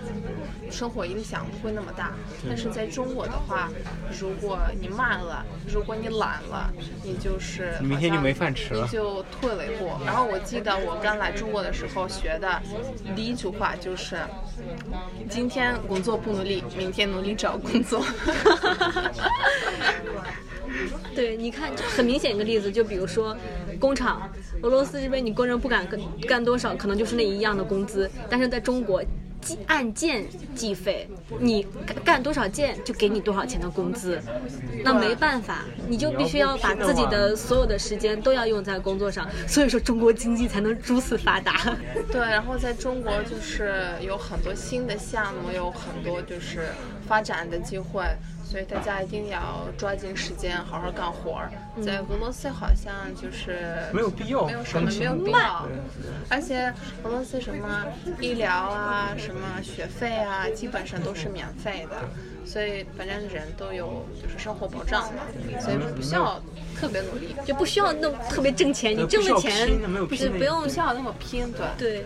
[0.71, 2.13] 生活影响不会那么大。
[2.47, 3.71] 但是在中国的话，
[4.21, 9.91] 如果你慢了，如果你懒了，你就是你明天就没饭吃了你就退了一步。
[10.05, 12.63] 然后我记得我刚来中国的时候学的
[13.15, 14.19] 第一句话就是：
[15.29, 18.06] 今天工作不努力，明天努力找工作。
[21.15, 23.37] 对，你看，就很明显一个例子，就比如说
[23.81, 24.31] 工厂，
[24.63, 29.03] 俄罗斯这边你工人不敢干干多少，可能就是那一样的工资，但是在中国。
[29.67, 31.67] 按件计费，你
[32.05, 34.21] 干多少件就给你多少钱的工资，
[34.83, 41.77] 那没办法，你就必须要把自己的所有的时间都要用在工作上，所以说中国经济才能如此发达。
[42.11, 46.69] 对，然后在中国就是有很多新的项目，有很多就是
[47.07, 48.05] 发展的机会，
[48.49, 51.51] 所以大家一定要抓紧时间好好干活儿。
[51.85, 57.85] 在俄罗斯好像就是没有必要没有什么没有必要对，而且俄罗斯什么
[58.21, 61.97] 医疗啊、什么学费啊，基本上都是免费的，
[62.51, 65.23] 所以反正人都有就是生活保障嘛，
[65.61, 66.41] 所以不需要
[66.79, 67.35] 特别努力。
[67.45, 71.67] 就不需要那么特别挣钱，你挣了钱是不用不需要那么拼，对。
[71.77, 72.05] 对。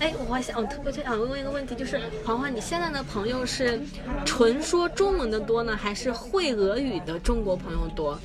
[0.00, 3.80] 哎，我还想，我特别想问一个问题，就是黄黄，你现在的朋友是
[4.24, 8.18] 纯说中文的多呢，还是会俄语的中国朋友多？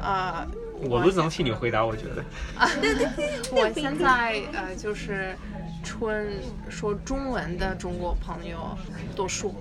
[0.00, 0.46] 啊、
[0.88, 2.24] 我都能替你回答，我觉得。
[2.58, 5.36] 啊，对，对我现在呃就是
[5.84, 6.28] 纯
[6.68, 8.76] 说中文的中国朋友
[9.14, 9.54] 多数，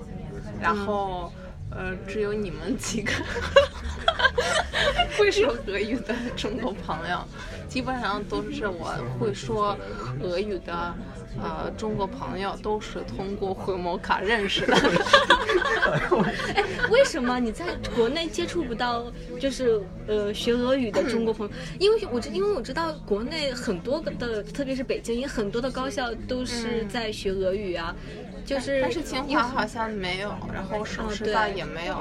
[0.60, 1.32] 然后
[1.70, 3.14] 呃只有你们几个
[5.16, 7.24] 会说俄语的中国朋友，
[7.72, 9.78] 基本上都是我会说
[10.22, 10.94] 俄语的。
[11.42, 14.76] 呃，中国朋友都是通过回眸卡认识的。
[16.54, 19.06] 哎，为什么你在国内接触不到
[19.40, 21.54] 就是呃学俄语的中国朋友？
[21.80, 27.96] 因为我知，因为我知道国内很多的，特别是北京，也很多的高校都是在学俄语啊。
[28.46, 31.96] 就是，但是清华好像没有，然后首师大也没有，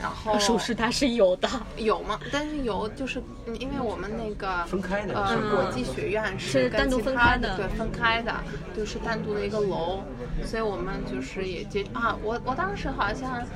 [0.00, 2.18] 然后首师大是有的， 有吗？
[2.32, 8.34] 但是有就是嗯因为我们那个分开的呃国际学院是单独分开的对，分开的，
[8.76, 10.02] 就是单独的一个楼，
[10.44, 13.46] 所以我们就是也接啊，我我当时好像。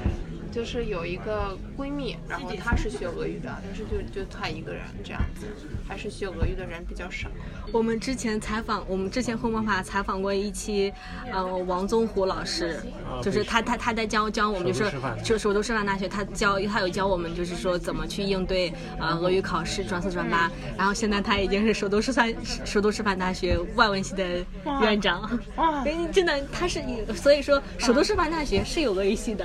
[0.51, 5.47] 就是有一个闺蜜，然后她是学俄语的，但是就就她一个人这样子，
[5.89, 7.29] 还是学俄语的人比较少。
[7.73, 10.93] 我们之前采访，我们之前后魔法采访过一期，
[11.33, 12.81] 呃，王宗虎老师，
[13.23, 20.51] 就是他他他在教教我们，就是就首都师范大学，他教他有教我们，就是说怎么去应对呃俄语考试转四转八。
[20.77, 22.35] 然后现在他已经是首都师范
[22.65, 24.45] 首都师范大学外文系的
[24.81, 25.39] 院长。
[25.57, 26.83] 哇，真的他是，
[27.15, 29.45] 所以说首都师范大学是有俄语系的。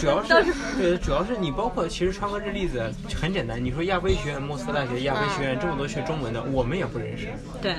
[0.00, 7.28] 主要是对，主要是你包括其实川哥这例子很简单，你说亚非学院、莫斯科大学、亚非学院这么多学中文的，我们也不认识。
[7.60, 7.76] 对。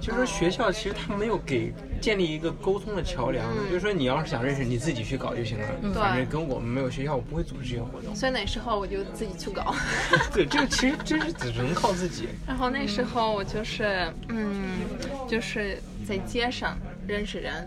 [0.00, 5.68] 就是说学校其实他没有给建立一个沟通的桥梁，就是说你要是想认识，你自己去搞就行了。
[5.94, 8.12] 反正跟我们没有学校，我不会组织这些活动。
[8.12, 9.72] 所以那时候我就自己去搞。
[10.34, 12.26] 对，这个其实真是只能靠自己。
[12.44, 14.80] 然后那时候我就是，嗯，
[15.28, 17.64] 就是在街上认识人，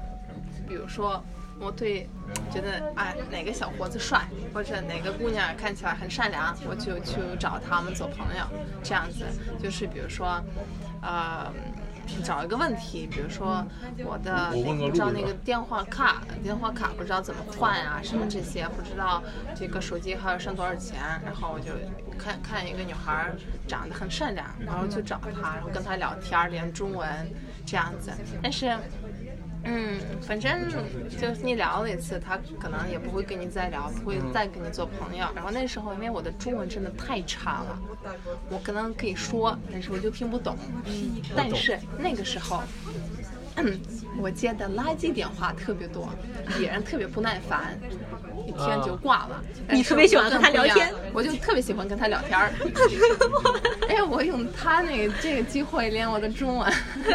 [0.67, 1.23] 比如说
[1.60, 2.10] 我对
[2.52, 4.22] 觉得哎哪个小伙子帅，
[4.54, 8.46] 或者哪个姑娘看起来很善良，我就去找他们做朋友，
[8.84, 9.26] 这样子
[9.62, 10.41] 就是比如说，
[11.02, 11.52] 呃。
[12.24, 13.65] 找一个问题，比如说
[14.06, 19.24] 我的不知道那个电话卡，电话卡不知道怎么换啊，什么这些不知道
[19.56, 21.72] 这个手机还要剩多少钱，然后我就
[22.15, 23.32] 看看一个女孩
[23.68, 27.10] 长得很善良，然后就找她，然后跟她聊天连中文
[27.65, 28.78] 这样子，但是。
[29.65, 30.69] 嗯，反正
[31.10, 35.28] 就是你聊了一次，他可能也不会跟你再聊，不会再跟你做朋友。
[35.36, 37.80] 然后那时候，因为我的中文真的太差了，
[38.49, 40.56] 我可能可以说，但是我就听不懂。
[41.36, 43.14] 但是那个时候，嗯，
[44.22, 46.10] 我接的垃圾电话特别多，
[46.58, 47.78] 别人特别不耐烦，
[48.48, 49.41] 一天就挂了。
[49.70, 52.52] 你特别喜欢跟他聊天，我就特别喜欢跟他聊天儿。
[53.89, 56.74] 哎，我用他那个这个机会练我的中文。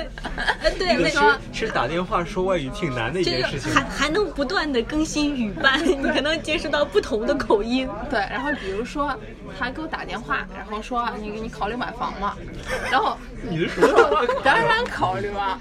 [0.78, 7.88] 对，比如说，其实打电话说外语挺难的一件事情，还还能不断的更新语伴，你可能接触到不同的口音。
[8.08, 9.14] 对，然后比如说
[9.58, 12.36] 他给我打电话，然后说你你考虑买房吗？
[12.90, 15.58] 然后你是说我当然考虑了。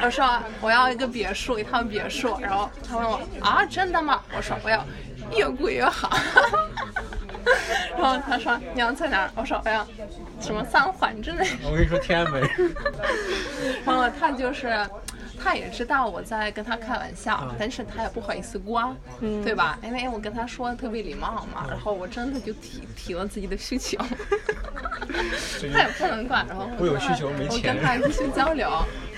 [0.00, 2.36] 我说我要一个别墅，一套别墅。
[2.40, 4.20] 然后他问我啊，真的吗？
[4.36, 4.84] 我说我要
[5.36, 6.10] 越贵越好。
[7.96, 9.30] 然后他说你要在哪儿？
[9.36, 9.86] 我说我要
[10.40, 11.48] 什么三环之内。
[11.64, 12.42] 我跟你说天安门。
[13.86, 14.68] 然后他就是。
[15.40, 18.92] 他他也知道我在跟他开玩笑，但是他也不好意思刮，
[19.44, 19.78] 对吧？
[19.84, 23.96] 因为我跟他说的特别礼貌嘛，然后我真的就提提了自己的需求，
[25.72, 28.68] 他也不能管，然后我有需求没我跟他继续交流。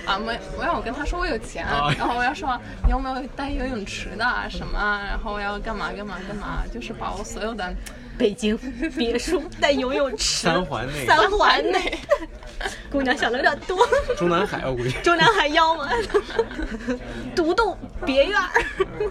[0.06, 7.74] 啊，没，我要我跟他说我有钱，啊然后我要说你有没有带游泳池的啊什么啊，然后我要干嘛干嘛干嘛，就是把我所有的
[8.18, 8.56] 北京
[8.96, 11.98] 别墅带游泳池，三环内三环内，
[12.90, 13.78] 姑娘想的有点多。
[14.16, 14.90] 中南海，我估计。
[15.02, 15.88] 中南海要吗？
[17.34, 18.50] 独栋别院儿，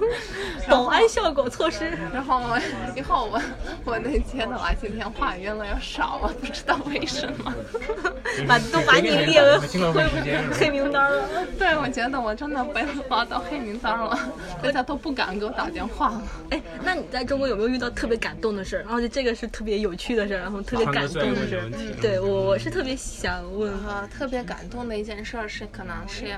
[0.69, 1.91] 保安效果措施。
[2.13, 2.59] 然后我
[2.95, 3.41] 以后我
[3.85, 7.53] 我那天的话，今天话原来要少，我不知道为什么。
[8.47, 9.57] 把都把你列为
[10.53, 11.27] 黑名单了。
[11.57, 14.17] 对，我觉得我真的被划到黑名单了，
[14.61, 16.21] 大家都不敢给我打电话了。
[16.51, 18.81] 哎，那你在中国有没有遇到特别感动的事儿？
[18.83, 21.71] 然后就这个是特别有趣的事儿，然后特别感动的事儿。
[22.01, 26.37] 对我我是特别想问，呃，特别感动的一件事儿是，可能是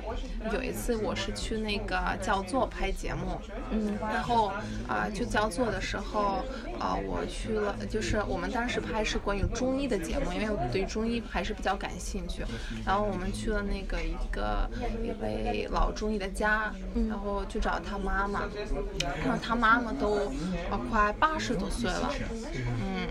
[0.54, 3.40] 有一次我是去那个焦作拍节目，
[3.72, 4.52] 嗯，然后
[4.88, 6.44] 啊、去焦作的时候，
[6.82, 12.44] 啊、我去了，就是我们当时拍是关于中医的节目，因为我对中医还是比较感兴趣，
[12.84, 14.68] 然后我们去了那个一个
[15.04, 16.74] 一位老中医的家，
[17.08, 18.42] 然后去找他妈妈，
[19.24, 20.32] 然后他妈妈都
[20.72, 22.12] 呃快八十多岁了，
[22.84, 23.08] 嗯，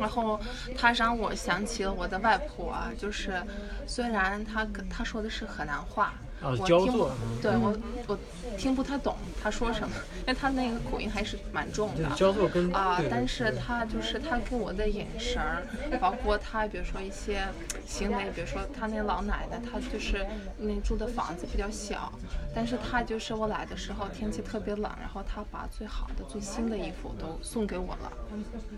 [0.00, 0.40] 然后
[0.74, 3.42] 他让我想起了我的外婆啊，就是
[3.86, 7.76] 虽然他跟他说的是河南话，哦我听不焦作，对我
[8.06, 8.18] 我
[8.56, 12.08] 听不太懂他说什么，因为他那个口音还是蛮重的。
[12.14, 15.66] 焦作跟啊、但是他就是他给我的眼神儿，
[16.00, 17.46] 包括他比如说一些
[17.86, 20.26] 行为，比如说他那老奶奶，她就是
[20.58, 22.12] 那住的房子比较小，
[22.54, 28.12] 但是他就是我来的时候天气特别冷，然后他把最好的最新的衣服都送给我了，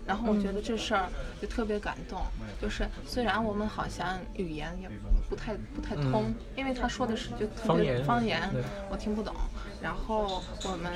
[0.05, 1.09] 然后我觉得这事儿
[1.41, 2.21] 就特别感动，
[2.61, 4.89] 就是虽然我们好像语言也
[5.29, 8.41] 不太不太通，因为他说的是就方言方言，
[8.89, 9.33] 我听不懂，
[9.81, 10.91] 然后我们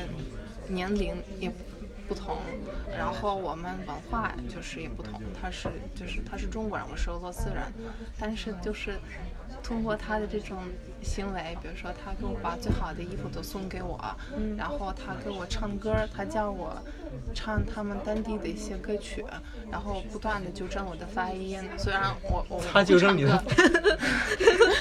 [0.67, 1.51] 年龄也
[2.07, 2.37] 不同，
[2.97, 5.21] 然后我们文化就是也不同。
[5.39, 7.63] 他是就是他是中国人，我是俄罗斯人，
[8.19, 8.99] 但是就是
[9.63, 10.57] 通过他的这种
[11.01, 13.99] 行为，比如说他给我把最好的衣服都送给我，
[14.57, 16.77] 然后他给我唱歌，他叫我
[17.33, 19.25] 唱他们当地的一些歌曲，
[19.71, 21.59] 然后不断的纠正我的发音。
[21.77, 23.97] 虽然我我他纠正你的不唱歌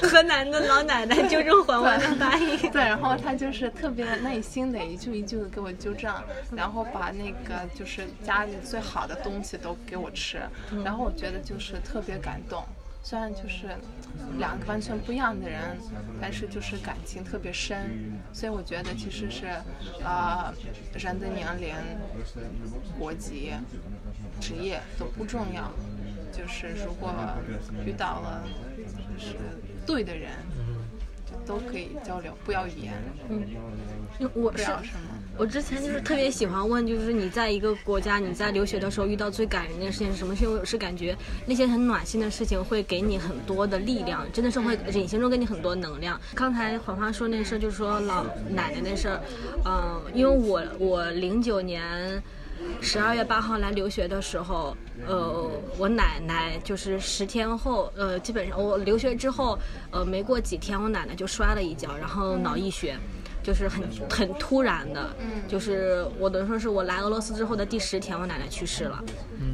[0.09, 2.59] 河南的老奶奶纠正缓缓的发音。
[2.73, 6.13] 对，然后他就是特别耐心的一句一句的给我纠正，
[6.55, 10.41] 然后把那个就是家里最好的东西都给我吃，
[10.85, 12.65] 然后我觉得就是特别感动。
[13.03, 13.69] 虽然就是
[14.39, 15.77] 两个完全不一样的人，
[16.21, 17.91] 但是就是感情特别深，
[18.33, 19.47] 所以我觉得其实是，
[20.05, 20.53] 呃，
[20.95, 21.75] 人的年龄、
[22.99, 23.53] 国籍、
[24.41, 25.73] 职业都不重要，
[26.31, 27.13] 就是如果
[27.85, 28.45] 遇到了
[28.85, 29.37] 就是
[29.87, 30.31] 对的人，
[31.27, 32.95] 就都可以交流，不要语言，
[34.19, 35.09] 不我是要什么。
[35.41, 40.37] 我之前就是特别喜欢问，就是你在一个国家你在留学的时候遇到最感人的事情是什么？
[40.37, 41.17] 是因为我是感觉
[41.47, 46.21] 那些很暖心的事情会给你很多的力量，真的是会隐形中给你很多能量。
[46.35, 49.21] 刚才黄花说那事儿，就是说老奶奶那事儿，
[49.65, 52.23] 嗯、因为我我零九年。
[52.83, 54.77] 十二月八号来留学的时候，
[55.07, 59.59] 呃，我奶奶就是十天后，呃，基本上我留学之后，
[59.91, 62.99] 呃，没过几天，我奶奶就摔了一跤，然后脑溢血。
[63.43, 65.11] 就是很很突然的，
[65.49, 69.03] 就是我等于说是我来俄罗斯之后的第十天，我奶奶去世了，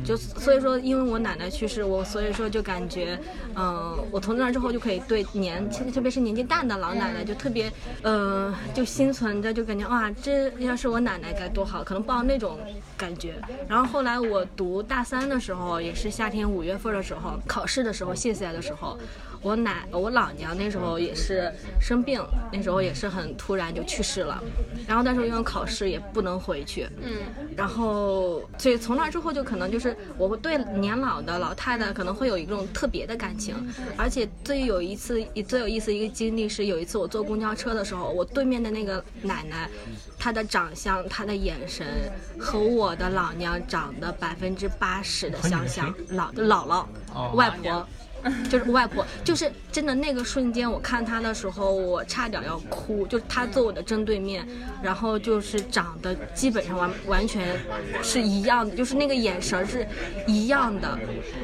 [0.04, 3.18] 就所以说因为我奶奶去世，我所以说就感觉，
[3.54, 7.72] 嗯、我从那之后就可以对年轻，特别是年纪大的老奶奶就特别，
[8.02, 12.58] 呃，就心存着就感觉哇，这要是我奶奶该多好，可能抱那种
[12.96, 13.34] 感觉。
[13.68, 18.98] 然后后来我读大三的时候，也是夏天五月份的时候，考试的时候卸下来的时候。
[19.46, 22.20] 我奶我老娘那时候也是生病，
[22.52, 24.42] 那时候也是很突然就去世了，
[24.88, 27.22] 然后那时候因为考试也不能回去，嗯，
[27.56, 33.54] 然后所以从那之后就可能就是我对年老的老太太可能会有一种特别的感情，
[33.96, 39.70] 而且最有一次最有意思一个经历是有一次我坐公交车的时候，我对面的那个奶奶，
[40.18, 41.86] 她的长相、她的眼神
[42.36, 46.84] 和我的老娘长得百分之八十的相像，老姥姥、
[47.14, 47.86] 哦外婆。
[48.50, 53.06] 就是外婆，就是真的那个瞬间，我看她的时候，我差点要哭。
[53.06, 54.46] 就是她坐我的正对面，
[54.82, 57.58] 然后就是长得基本上完完全
[58.02, 59.86] 是一样的，就是那个眼神儿是
[60.26, 60.98] 一样的。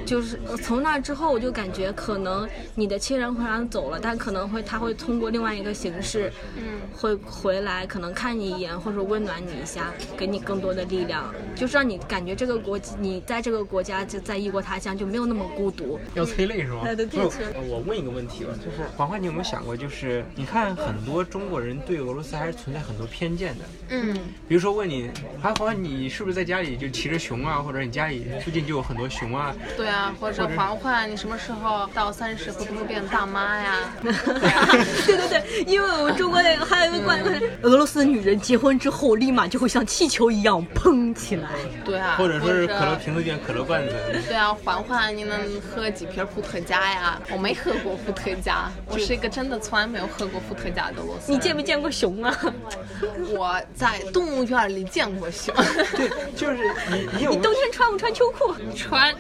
[0.05, 15.99] 就是呃从那之后，我就感觉可能你的亲人虽然走了，但可能会他会通过另外一个形式，嗯，会回来，可能看你一眼或者温暖你一下，给你更多的力量，就是让你感觉这个国你在这个国家就在异国他乡就没有那么孤独。
[16.15, 16.72] 要催泪是吧？
[16.77, 23.65] 我问一个问题吧，就是黄欢，你有没有想过，就是你看很多中国人对俄罗斯还是存在很多偏见的。
[23.91, 24.15] 嗯，
[24.49, 25.09] 比如说问你，
[25.43, 29.55] 啊，黄欢，你是不是在家里就骑着熊啊，或者你家里附近就有很多熊啊？
[29.77, 33.93] 对啊，或者或者嬛嬛，你什么时候到三十会不会变大妈呀？
[34.03, 41.51] 对对对，因为我们中国那个还有一个观念， 俄罗斯的女人结婚之后立马就会像气球一样砰起来。
[41.85, 43.95] 对啊，或者说是可乐瓶子变可乐罐子？
[44.27, 47.21] 对啊，环环，你能喝几瓶伏特加呀？
[47.31, 51.31] 我没喝过伏特加，我是一个真的从来没有喝过伏特加的俄罗斯。
[51.33, 52.39] 你见没见过熊啊？
[53.31, 55.55] 我在动物园里见过熊，
[55.97, 56.59] 对，就是
[57.19, 58.55] 你，你冬天穿不穿秋裤？
[58.77, 59.15] 穿。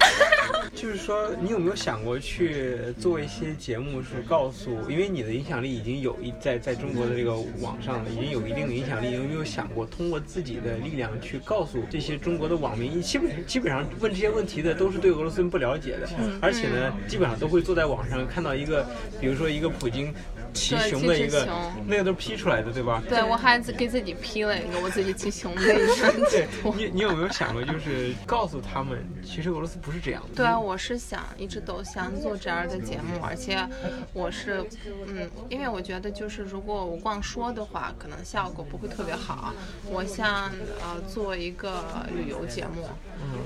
[0.83, 16.09] 就是说，你有没有想过去做一些节目，是告诉，因为你的影响力已经有一在在中国的这个网上已经有一定的影响力，有没有想过通过自己的力量去告诉这些中国的网民，基本基本上问这些问题的都是对俄罗斯人不了解的，
[16.41, 18.85] 而且呢，基本上都会坐在网上看到一个，
[19.21, 20.13] 比如说一个普京
[20.53, 21.49] 骑对熊的一个
[21.87, 23.03] 那个都是 P 出来的，对吧？
[23.09, 26.75] 对，我还自给自己 P 了一个我自己骑熊的一张对截图。
[26.77, 30.35] 你，你有没有想过，就是告诉他们，其实俄罗斯不是这样的？
[30.37, 33.67] 对啊，我是想一直都想做这样的节目，而且
[34.13, 34.65] 我是，
[35.07, 39.53] 嗯，因为我觉得就是如果我光说的话，可能效果不会特别好。
[39.91, 40.51] 我想
[40.81, 42.89] 呃做一个旅游节目，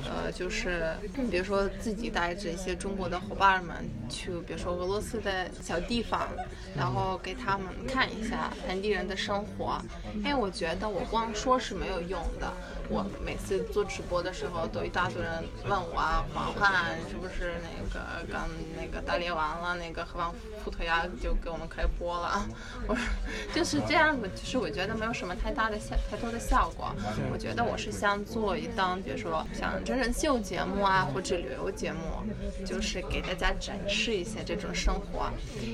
[0.05, 0.93] 呃，就是
[1.31, 3.77] 比如说自己带着一些中国的伙伴们
[4.09, 6.29] 去，比如说俄罗斯的小地方，
[6.77, 9.79] 然后后给他们看一下本地人的生活，
[10.15, 12.51] 因为我觉得我光说是没有用的。
[12.89, 20.31] 我每次做直播的时候，都一大堆人问我啊，嬛嬛是不是那个刚那个打猎完了，那个喝完
[20.63, 22.47] 伏特加就给我们开播了？
[22.87, 23.05] 我说
[23.55, 26.95] 就是这样子，就是我觉得没有什么太大的效太多的效果。
[27.33, 32.01] 我觉得我是想做一档，比如说像真人秀节目啊，或者旅游节目，
[32.65, 35.31] 就是给大家展示一些这种生活。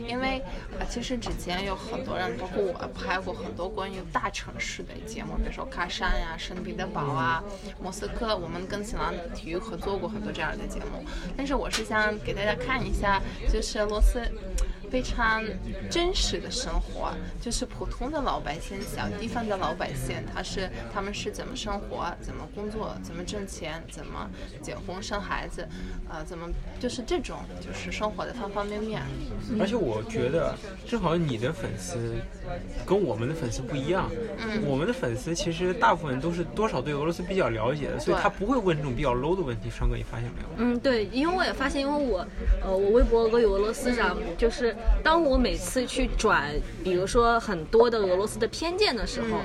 [0.06, 0.38] 因为
[0.78, 7.42] 啊，其实之前有很多人，包括我拍过很多关于大城市的节目，比如说喀山呀、圣彼得堡好啊、
[7.82, 11.05] 莫斯科，我们跟新浪体育合作过很多这样的节目。
[11.36, 13.20] 但是我是想给大家看一下，
[13.53, 14.20] 就是罗斯。
[14.93, 15.43] 非常
[15.88, 24.28] 真实的生活，就是普通的老百姓、小地方的老百姓，他是他们是怎么生活、怎么工作、怎么挣钱、怎么
[24.61, 25.66] 结婚生孩子，
[26.11, 26.47] 呃，怎么
[26.78, 29.01] 就是这种就是生活的方方面面。
[29.59, 30.55] 而且我觉得，
[30.86, 32.16] 正好你的粉丝
[32.84, 34.11] 跟我们的粉丝不一样。
[34.47, 39.70] 嗯我们的粉丝其实大部分都是多少对俄罗斯比较了解的，所以他不会问这种比较 low 的问题。
[39.70, 40.49] 双哥，你发现没有？
[40.59, 42.26] 嗯，对，因为我也发现，因为我，
[42.62, 46.51] 呃，我微博俄语俄罗斯上，就是当我每次去转，
[46.83, 49.41] 比如说很多的俄罗斯的偏见的时候。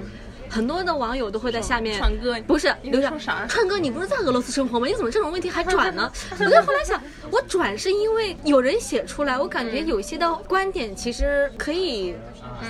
[0.50, 3.12] 很多的网友都会在下面，川哥不是你留下
[3.50, 4.88] 川哥，你不是在俄罗斯生活吗？
[4.88, 6.10] 你怎么这种问题还转呢？
[6.40, 12.16] 我就后来想，我转是因为有人写出来，我感觉有些的观点其实可以，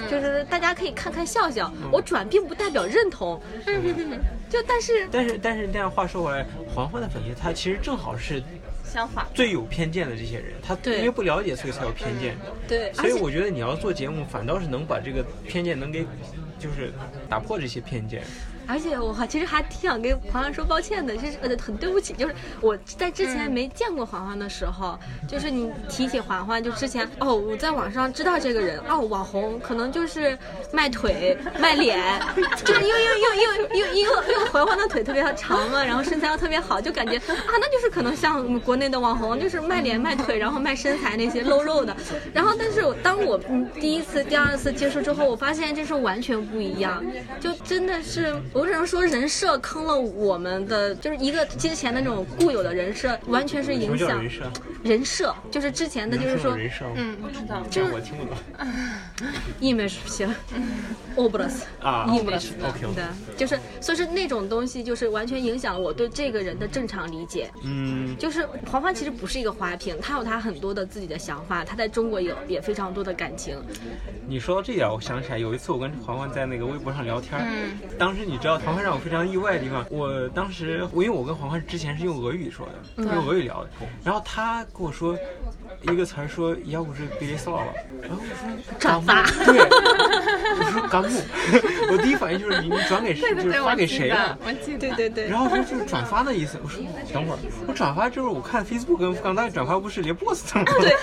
[0.10, 1.72] 就是大家可以看看笑笑。
[1.92, 3.40] 我转并不代表认同，
[4.50, 6.44] 就但是但是但是这样话说回来，
[6.74, 8.42] 嬛嬛的粉丝他其实正好是
[8.98, 12.36] 相反，最有偏见的这些人，他因为不了解，所以才有偏见。
[12.68, 16.04] 对，所以我觉得你要做节目，反倒是能把这个偏见能给，
[16.58, 16.92] 就是
[17.30, 18.24] 打破这些偏见。
[18.68, 24.98] 而且我还其实还挺想跟嬛嬛说抱歉的，就是呃很对不起，就是我在之前没见过嬛嬛的时候，
[25.28, 30.38] 就是你提起嬛嬛，就之前哦我在网上知道这个人哦网红可能就是
[30.72, 32.00] 卖腿卖脸，
[32.66, 41.96] 就是因为因为因为因为因为因为因为嬛嬛的腿特别长嘛，然后身材又特别好，就感觉啊那就是可能像我们国内的网红，就是卖脸卖腿，然后卖身材那些露肉的，
[42.34, 47.04] 然后但是我当我嗯第一次第二次接触之后，我发现这是完全不一样，
[47.40, 54.52] 就真的是我只能说人设坑了我们的，就是一个之前的那种固有的人设，完全是影响人设？
[54.84, 56.92] 人设，就是之前的就是说人设吗？
[56.96, 57.64] 嗯，我知道。
[57.70, 58.36] 这样我听不懂。
[59.62, 60.34] image 行
[61.16, 63.04] ，obras 啊 image OK，OK 对，
[63.36, 67.52] 就是所以说那种东西就是完全影响了我对这个人的正常理解。
[67.64, 73.56] 嗯，就是黄欢其实不是一个花瓶，他有他很多的自己的想法，他在中国有也非常多的感情。
[74.28, 83.70] 你说到这点，我想起来有一次我跟黄欢在那个微博上聊天，嗯当时你知道黄欢让我非常意外的地方，我当时我因为我跟黄欢之前是用俄语说的，用俄语聊的，
[84.04, 85.18] 然后他跟我说
[85.84, 87.04] 一个词儿说要不是
[87.36, 87.68] s o 了，
[88.02, 88.48] 然后我说
[88.80, 91.22] 转发对，我说干木，
[91.92, 94.38] 我第一反应就是你你转给 谁，就是发给谁了。
[94.46, 94.78] 我记得。
[94.78, 96.82] 对对对然后说就是转发的意思，我说
[97.14, 97.38] 等会儿，
[97.68, 100.80] 我转发就是我看 Facebook 跟港大转发不是连 boss 都没有。
[100.80, 100.96] 对，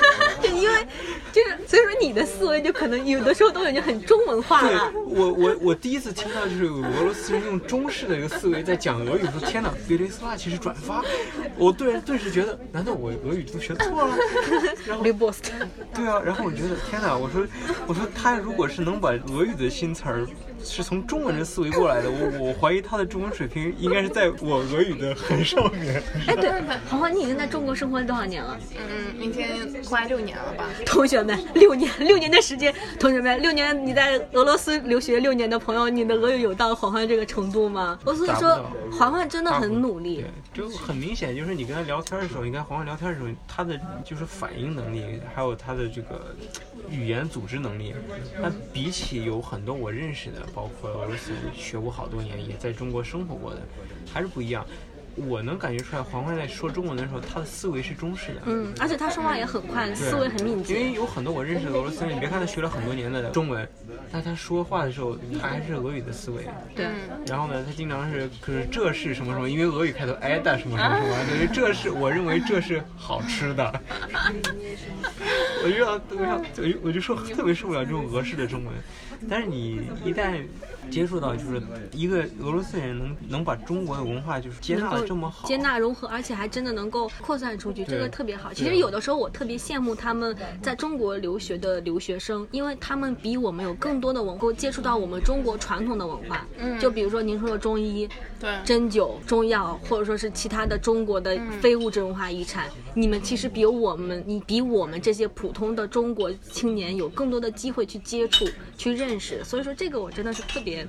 [0.51, 0.86] 就，因为
[1.32, 4.90] 就是所以说你的思维就可能有的时候都已经很中文化对了。
[5.07, 11.03] 我我我第一次听到就是俄罗斯用中式的一个思维在讲俄语，说天哪，别雷斯拉其实转发，
[11.57, 14.16] 我顿顿时觉得，难道我俄语都学错了？
[14.87, 15.53] 然后 l i b o s t
[15.95, 17.47] 对啊，然后我觉得天哪，我说
[17.87, 20.26] 我说他如果是能把俄语的新词儿
[20.65, 26.03] 是从中文的思维过来的，我我怀疑他的中文水平应该是在我俄语的很上面。
[26.27, 26.51] 哎，对，
[26.89, 28.59] 黄黄，你已经在中国生活了多少年了？
[28.77, 29.51] 嗯，明天
[29.85, 30.65] 快六年了吧。
[30.87, 37.99] 同学们，六年，六年的时间，同学们，六年你在俄罗斯留学六年的朋友，你的俄语有到黄欢这个程度吗？
[38.05, 40.25] 我所以说，黄欢真的很努力。
[40.53, 46.35] 对，就很明显，就是你跟他聊天的时候，你跟黄欢聊天的时候，他的就是反应能力，还有他的这个
[46.91, 47.95] 语言组织能力，
[48.41, 53.61] 那比起有很多我认识的，包括俄罗斯学过好多年，也在中国生活过的，
[54.13, 54.65] 还是不一样。
[55.17, 58.43] 我能感觉出来，黄欢在说中文的时候，他的思维是中式的。
[58.47, 60.75] 嗯，而且他说话也很快，思维很敏捷。
[60.75, 63.65] 因为有很多我认识的俄罗斯人，你别看他学了很多年的中文，
[64.11, 66.45] 但他说话的时候，他还是俄语的思维。
[66.75, 66.87] 对。
[67.29, 69.49] 然后呢，他经常是，可是这是什么什么？
[69.49, 73.81] 因为俄语开头哎的什么什么什么，等于这是我认为这是好吃的。
[75.65, 78.75] 我就要，我要，我就我就说特别受不了这种俄式的中文。
[79.29, 80.41] 但是你一旦
[80.91, 81.61] 接触到，就是
[81.93, 88.53] 一个俄罗斯人能能把中国的文化就是接纳的这么好，接纳融合，而且还真的能够扩散出去，这个特别好。
[88.53, 96.47] 其实有的时候我特别羡慕他们在中国留学的留学生，因为他们比我们有更多的文化接触到我们中国传统的文化。
[96.59, 98.09] 嗯，就比如说您说的中医，
[98.39, 108.47] 对，针灸、中药，或者说是其他的中国的非物质文化遗产，你们其实比我们，你比我们这些普通的中国青年有更多的机会去接触、
[108.77, 109.14] 去认识。
[109.19, 110.87] 所以说这个我真的是特别，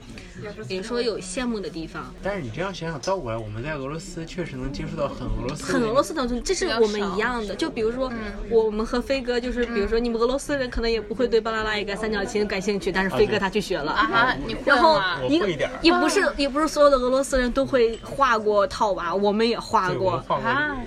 [0.67, 2.13] 比如说有羡慕的地方。
[2.21, 7.55] 但是你这样想想，倒过来，我们在俄罗斯确实能接触到很俄罗斯、很俄罗斯的东西，这是我们一样的。
[7.55, 8.11] 就比如说，
[8.49, 13.91] 我们和飞哥，就是比如说你们俄罗斯人可能也不会对巴啦啦一个三角形感兴趣，但是飞哥他去学了。
[13.91, 15.39] 啊，你然后一
[15.81, 20.77] 也不是也不是所有的俄罗斯人都会画过套娃，我们也画过啊。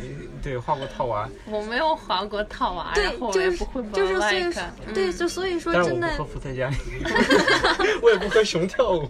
[0.42, 1.28] 对，画过套娃。
[1.46, 4.52] 我没有画过套娃，对，就是就是所以
[4.94, 6.08] 对，就所以说真的。
[6.08, 6.70] 我不和伏特加，
[8.02, 9.08] 我也不和熊跳舞。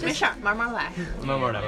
[0.00, 1.62] 没事儿，慢慢来，慢慢来。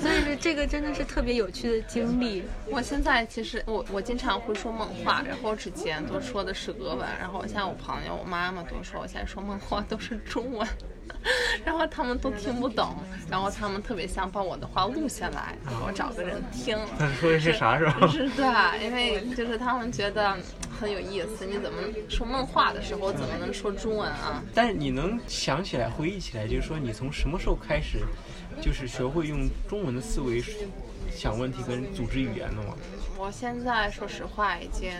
[0.00, 2.44] 所以说这个真的是特别有趣的经历。
[2.66, 10.66] 我现在其实我我经常会说梦话，然后之前都说的是俄文，然后像我朋友、我妈妈都说我现在说梦话都是中文。
[11.64, 12.96] 然后他们都听不懂，
[13.30, 16.76] 然后他们特别想把我的话录下来，给我找个人听。
[17.20, 18.06] 说的是啥是吧？
[18.08, 20.36] 是对，因为就是他们觉得
[20.78, 21.46] 很有意思。
[21.46, 21.78] 你怎么
[22.08, 24.42] 说梦话的时候，怎么能说中文啊？
[24.54, 28.00] 但是你能想起来、回忆起来，就是说你从什么时候开始，
[28.60, 30.42] 就是学会用中文的思维
[31.14, 32.74] 想问题跟组织语言的吗？
[33.16, 34.90] 我现在说实话已经。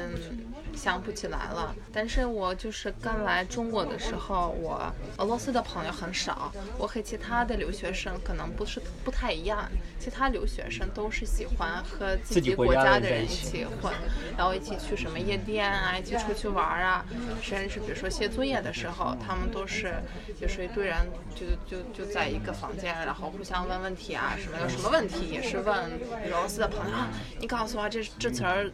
[0.77, 13.93] 想不起来了，但是我就是刚来中国的时候，我俄罗斯的朋友很少，我和其他的留学生可能不是不太一样，其他留学生都是喜欢和自己国家的人一起混，
[14.37, 17.07] 然后一起去什么夜店啊，一起出去玩啊，
[17.41, 19.95] 甚至是比如说写作业的时候，他们都是
[20.41, 20.97] 就是一堆人
[21.37, 26.97] 就就就在一个房间，然后互相问问题啊，什么有什么问题也是问俄罗斯的朋友，
[27.41, 28.71] 你告诉我这这词儿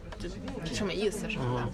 [0.63, 1.67] 这什么意思什么的。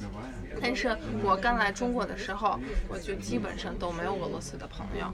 [0.60, 5.06] 但是我刚来中国的时候，我就基本上都没有俄罗斯的朋友，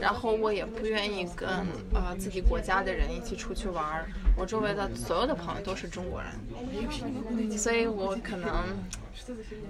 [0.00, 1.48] 然后我也不愿意跟
[1.94, 4.06] 呃自己国家的人一起出去玩儿。
[4.36, 8.50] 我周围的所有的朋友都是中国人，所以我可能。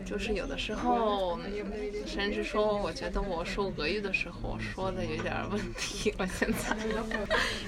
[0.05, 1.39] 就是有的时候，
[2.07, 6.15] 甚至说，我觉得我说俄语的时候说的有点问题。
[6.19, 6.77] 我现在，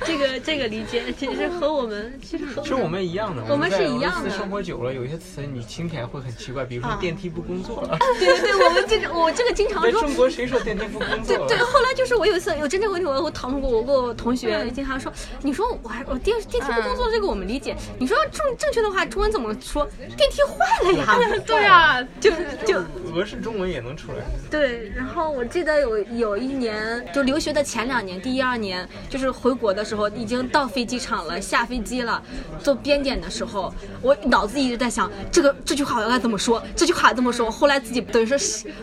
[0.05, 3.43] 这个这个理解其实和我们其实和其实我们一样的。
[3.49, 4.31] 我们是一样的。
[4.31, 7.99] 生活久了，有些词你听起来会很奇怪，比如说电梯不工作了。
[8.19, 10.01] 对对对，我们经常我这个经常说。
[10.01, 11.37] 中国谁说电梯不工 作？
[11.47, 15.13] 对对，后来就是我有一次有真正问题，我我讨论过，我跟我同学经常说，
[15.43, 19.87] 你说我还我电电梯不工作这个我们理解，你说正正确的话中文怎么说？
[20.17, 21.19] 电梯坏了呀？
[21.45, 21.74] 对呀。
[21.74, 21.74] 啊，
[22.21, 22.31] 就
[22.67, 22.81] 就
[23.15, 24.19] 俄式中文也能出来。
[24.51, 32.23] 对，然后我记得有有一年，就留学的前两年，第一二年，就是回国的时候，已经到飞机场了，下飞机了，
[32.61, 36.63] 做边检的时候，我脑子一直在想，这个这句话我要该怎么说？
[36.77, 37.51] 这句话怎么说？
[37.51, 38.37] 后来自己等于说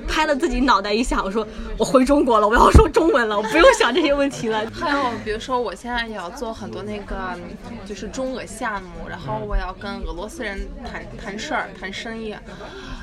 [0.08, 1.46] 拍了自己脑袋一下，我说
[1.78, 4.70] 我回中国了，我要说中文了，我不用想这些问题了。
[4.72, 7.38] 还有比如说，我现在也要做很多那个
[7.86, 12.36] 就是中俄项目，然后我要跟俄罗斯人谈谈事儿、谈生意。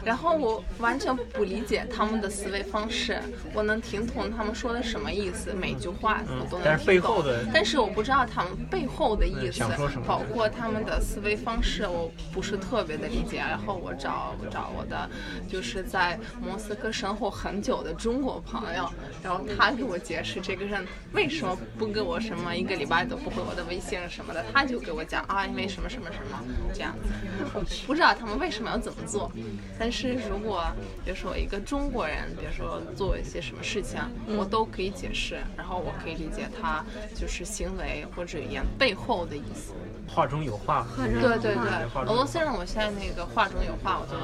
[0.04, 3.20] 然后我完全不理解他们的思维方式，
[3.52, 6.60] 我能听懂他们说的什么意思，每句话我都能听懂。
[6.64, 9.62] 但是背后的但是我不知道他们背后的意思，
[10.06, 13.38] 包括他们的思维方式，我不是特别的理解。
[13.38, 15.08] 然后我找找我的
[15.48, 18.90] 就是在莫斯科生活很久的中国朋友，
[19.22, 26.42] 然后他给我解释这个人为什么不给我什么一个礼拜都不回我的微信什么的，他就给我讲啊，因为什么什么什么
[26.72, 27.10] 这样子。
[27.54, 29.30] 我不知道他们为什么要这么做，
[29.78, 30.64] 但是如果
[31.04, 34.00] 比如说一个中国人，比如说做一些什么事情，
[34.36, 36.84] 我都可以解释，然后我可以理解他
[37.14, 39.72] 就是行为或者语言背后的意思。
[40.08, 44.16] 话中有话，对对对，俄罗斯人我现在那个话中有话，我就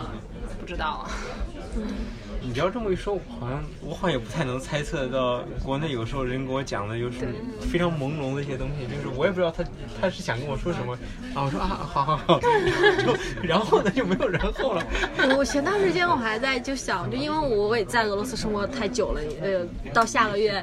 [0.58, 1.10] 不知道了。
[2.46, 7.26] 你不要这么一说，我好像我好像也不太能猜测到国内有时候人跟我讲的就是
[7.58, 9.64] 非常朦胧的一些东西，就是我也不知道他
[9.98, 10.92] 他是想跟我说什么
[11.34, 11.44] 啊。
[11.44, 12.38] 我说 啊，好好好，
[13.00, 14.86] 就然后呢就没有然后了。
[15.38, 20.62] 我前段时间我还在就想，就因为我我也在俄罗斯生活太久了，呃，到下个月，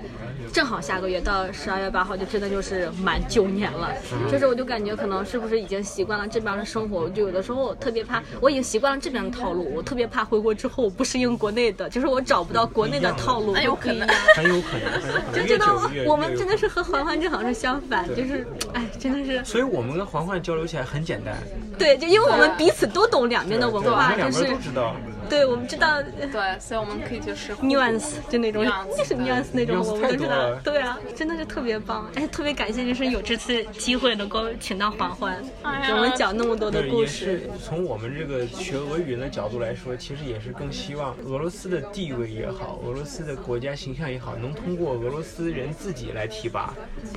[0.53, 3.89] 正好下个月到十二月八号就真的就是满九年了，
[4.31, 21.35] 就是我就感觉可能是不是已经习惯了这边的生活，就有的时候我特别怕，我已经习惯了这边的套路，我特别怕回国之后我不适应国内的，就是我找不到国内的套路， 很有可能，很有可能就真的越久越我们真的是和环环正好是相反，就是哎，真的是所以我们跟环环交流起来很简单，
[21.77, 24.95] 对，就因为我们彼此都懂两边的文化，们两边就是都知道。
[25.31, 26.03] 对我们知道。
[26.03, 30.55] 对，所以我们可以就是 nuance 就那种 nuance，就是 nuance 那种，我们都知道。
[30.63, 32.11] 对啊，真的是特别棒。
[32.15, 35.41] 哎，特别感谢，就是有这次机会能够请到环环，
[35.87, 37.49] 给我们讲那么多的对，故也是事。
[37.63, 46.73] 从我们这个学俄语人的角度来说，其实也是更希望俄罗斯的地位也好，俄罗斯的国家形象也好，能通过俄罗斯人自己来提拔，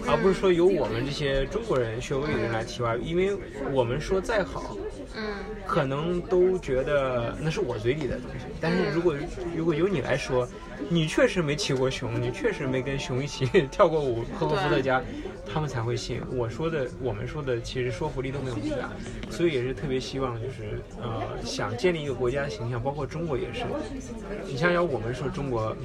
[0.06, 2.94] 而不是说由我们这些中国人学俄语的人来提拔。
[2.96, 3.36] 因为
[3.72, 4.76] 我们说再好，
[5.16, 5.22] 嗯，
[5.66, 8.46] 可能都觉得那是我嘴里的东西。
[8.60, 9.14] 但是如果
[9.56, 10.46] 如果由你来说，
[10.88, 15.00] 你确实没骑过熊，你确实没跟熊一起 跳过舞、喝过伏特加，
[15.46, 16.20] 他们才会信。
[16.32, 18.90] 我说的，我们说的，其实说服力都没有那么大。
[19.30, 23.64] 所以也是特别希望，就是呃，想建立一个国家的形象，包括中国也是。
[24.46, 25.76] 你像要，我们说中国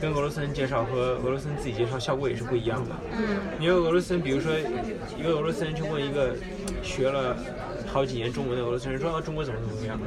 [0.00, 2.90] 跟俄罗斯人介绍和俄罗斯人自己介绍效果也是不一样的。
[3.12, 4.52] 嗯，你有俄罗斯人，比如说
[5.18, 6.34] 一个俄罗斯人去问一个
[6.82, 7.36] 学了
[7.90, 9.98] 好几年中文的俄罗斯人说、啊、中国怎么怎么样，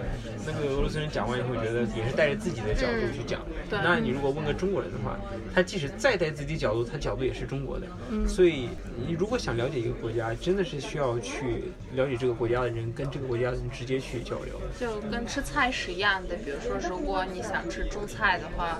[0.45, 3.41] 那个俄罗斯人讲完以后觉得也是带着自己的角度去讲。
[3.69, 5.19] 对那你如果问个中国人的话，
[5.53, 7.87] 他即使再带自己角度，他角度也是中国的。
[8.27, 8.69] 所以
[9.07, 14.59] 你如果想了解一个国家，真的是需要去了解这个国家的人，跟这个国家的人直接去交流。
[14.79, 16.35] 就跟吃菜是一样的。
[16.35, 18.79] 比如说，如果你想吃中菜的话，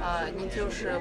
[0.00, 1.00] 呃，你就是，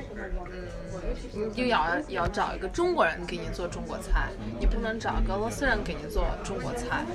[0.52, 4.30] 嗯，你就要要找一个中国人给你做中国菜，
[4.60, 7.06] 你不能找个俄罗斯人给你做中国菜，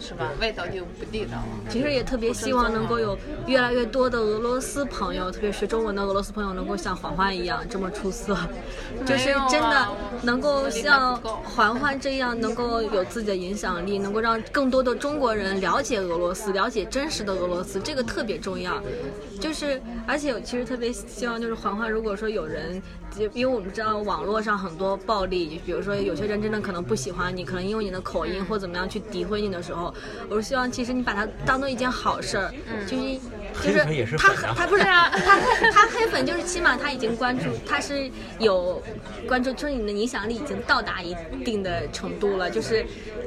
[0.00, 0.30] 是吧？
[0.40, 1.70] 味道就不地道了。
[1.70, 8.36] 其实也特别希望能够有越来越多的俄罗斯朋友，特别是中文的俄罗斯朋友，能够像环环一样这么出色，
[9.04, 9.88] 就是真的
[10.22, 18.82] 能够像环环这样，能够有自己的影响力，能够让更多的中国人了解俄罗斯，了解真实的俄罗斯，这个特别重要。
[19.40, 22.82] 就是，而且我其实特别希望，就是环环，如果说有人，
[23.18, 29.92] 就因为我们知道网络上很多暴力，比如说有些人真的可能不喜欢你，可能因为你的口音或怎么样去诋毁你的时候，
[30.30, 32.54] 我是希望其实你把它当做一件好事儿，
[32.86, 33.18] 就是
[33.62, 35.38] 就是黑粉也是他他不是啊，他
[35.70, 38.82] 他黑粉就是起码他已经关注，他是有
[39.26, 42.84] 关注，就是你的影响力已经到达一定的程度了，就是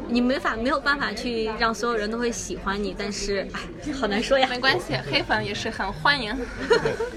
[0.08, 4.48] 你没法没有办法去让所有人都会喜欢你，但是哎，好难说呀。
[4.50, 6.36] 没关系，黑粉也是很欢迎。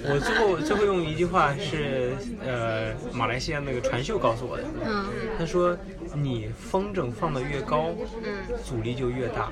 [0.05, 2.13] 我最后最后用一句话是
[2.47, 5.07] 呃马来西亚那个传秀告诉我的，嗯，
[5.39, 5.77] 他说
[6.15, 7.91] 你风筝放的越高，
[8.23, 8.33] 嗯
[8.65, 9.51] 阻力就越大。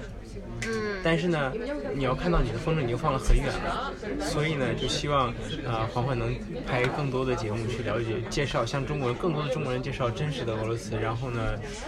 [0.64, 1.52] 嗯，但是呢，
[1.94, 5.28] 你要看到你的风筝已经放了很远了，所以呢，就希望
[5.66, 6.34] 啊、呃环环能
[6.66, 11.40] 拍更多的节目去了解、介绍，向中国人更多的中国人介绍真实的俄罗斯，然后呢，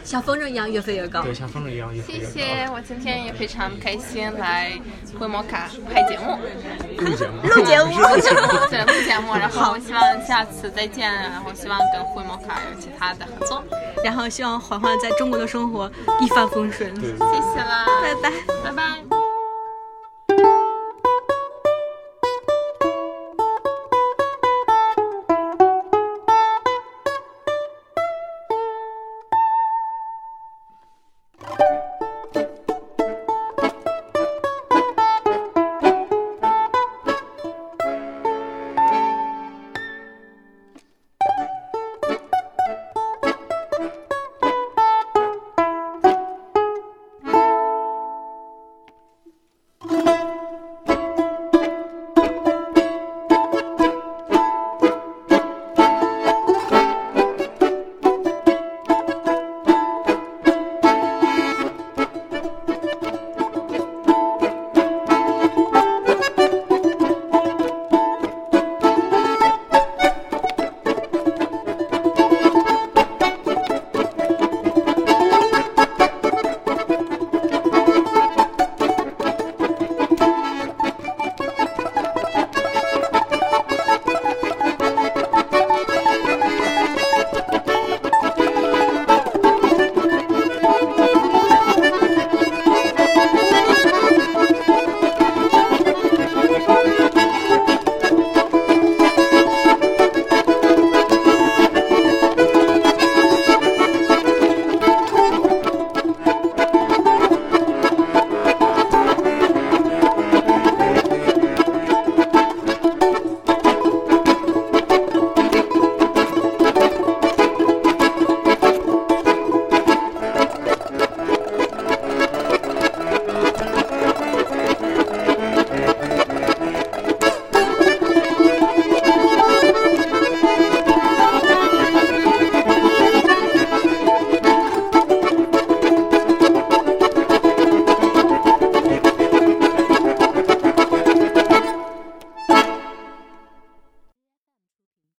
[0.03, 1.23] 像风筝一样越飞越高。
[1.23, 2.31] 对，像风筝一样越飞越高。
[2.33, 4.73] 谢谢，我今天也非常开心来
[5.19, 6.39] 回摩卡拍节目。
[6.99, 8.41] 录节目，录节目录节目。
[8.69, 13.63] 对，录节目，然后我希望下次再见，然后希望跟灰摩卡有其他的合作。
[14.03, 15.91] 然后希望环环在中国的生活
[16.21, 16.95] 一帆风顺。
[16.97, 18.34] 谢谢啦，拜拜。
[18.63, 19.24] 拜拜。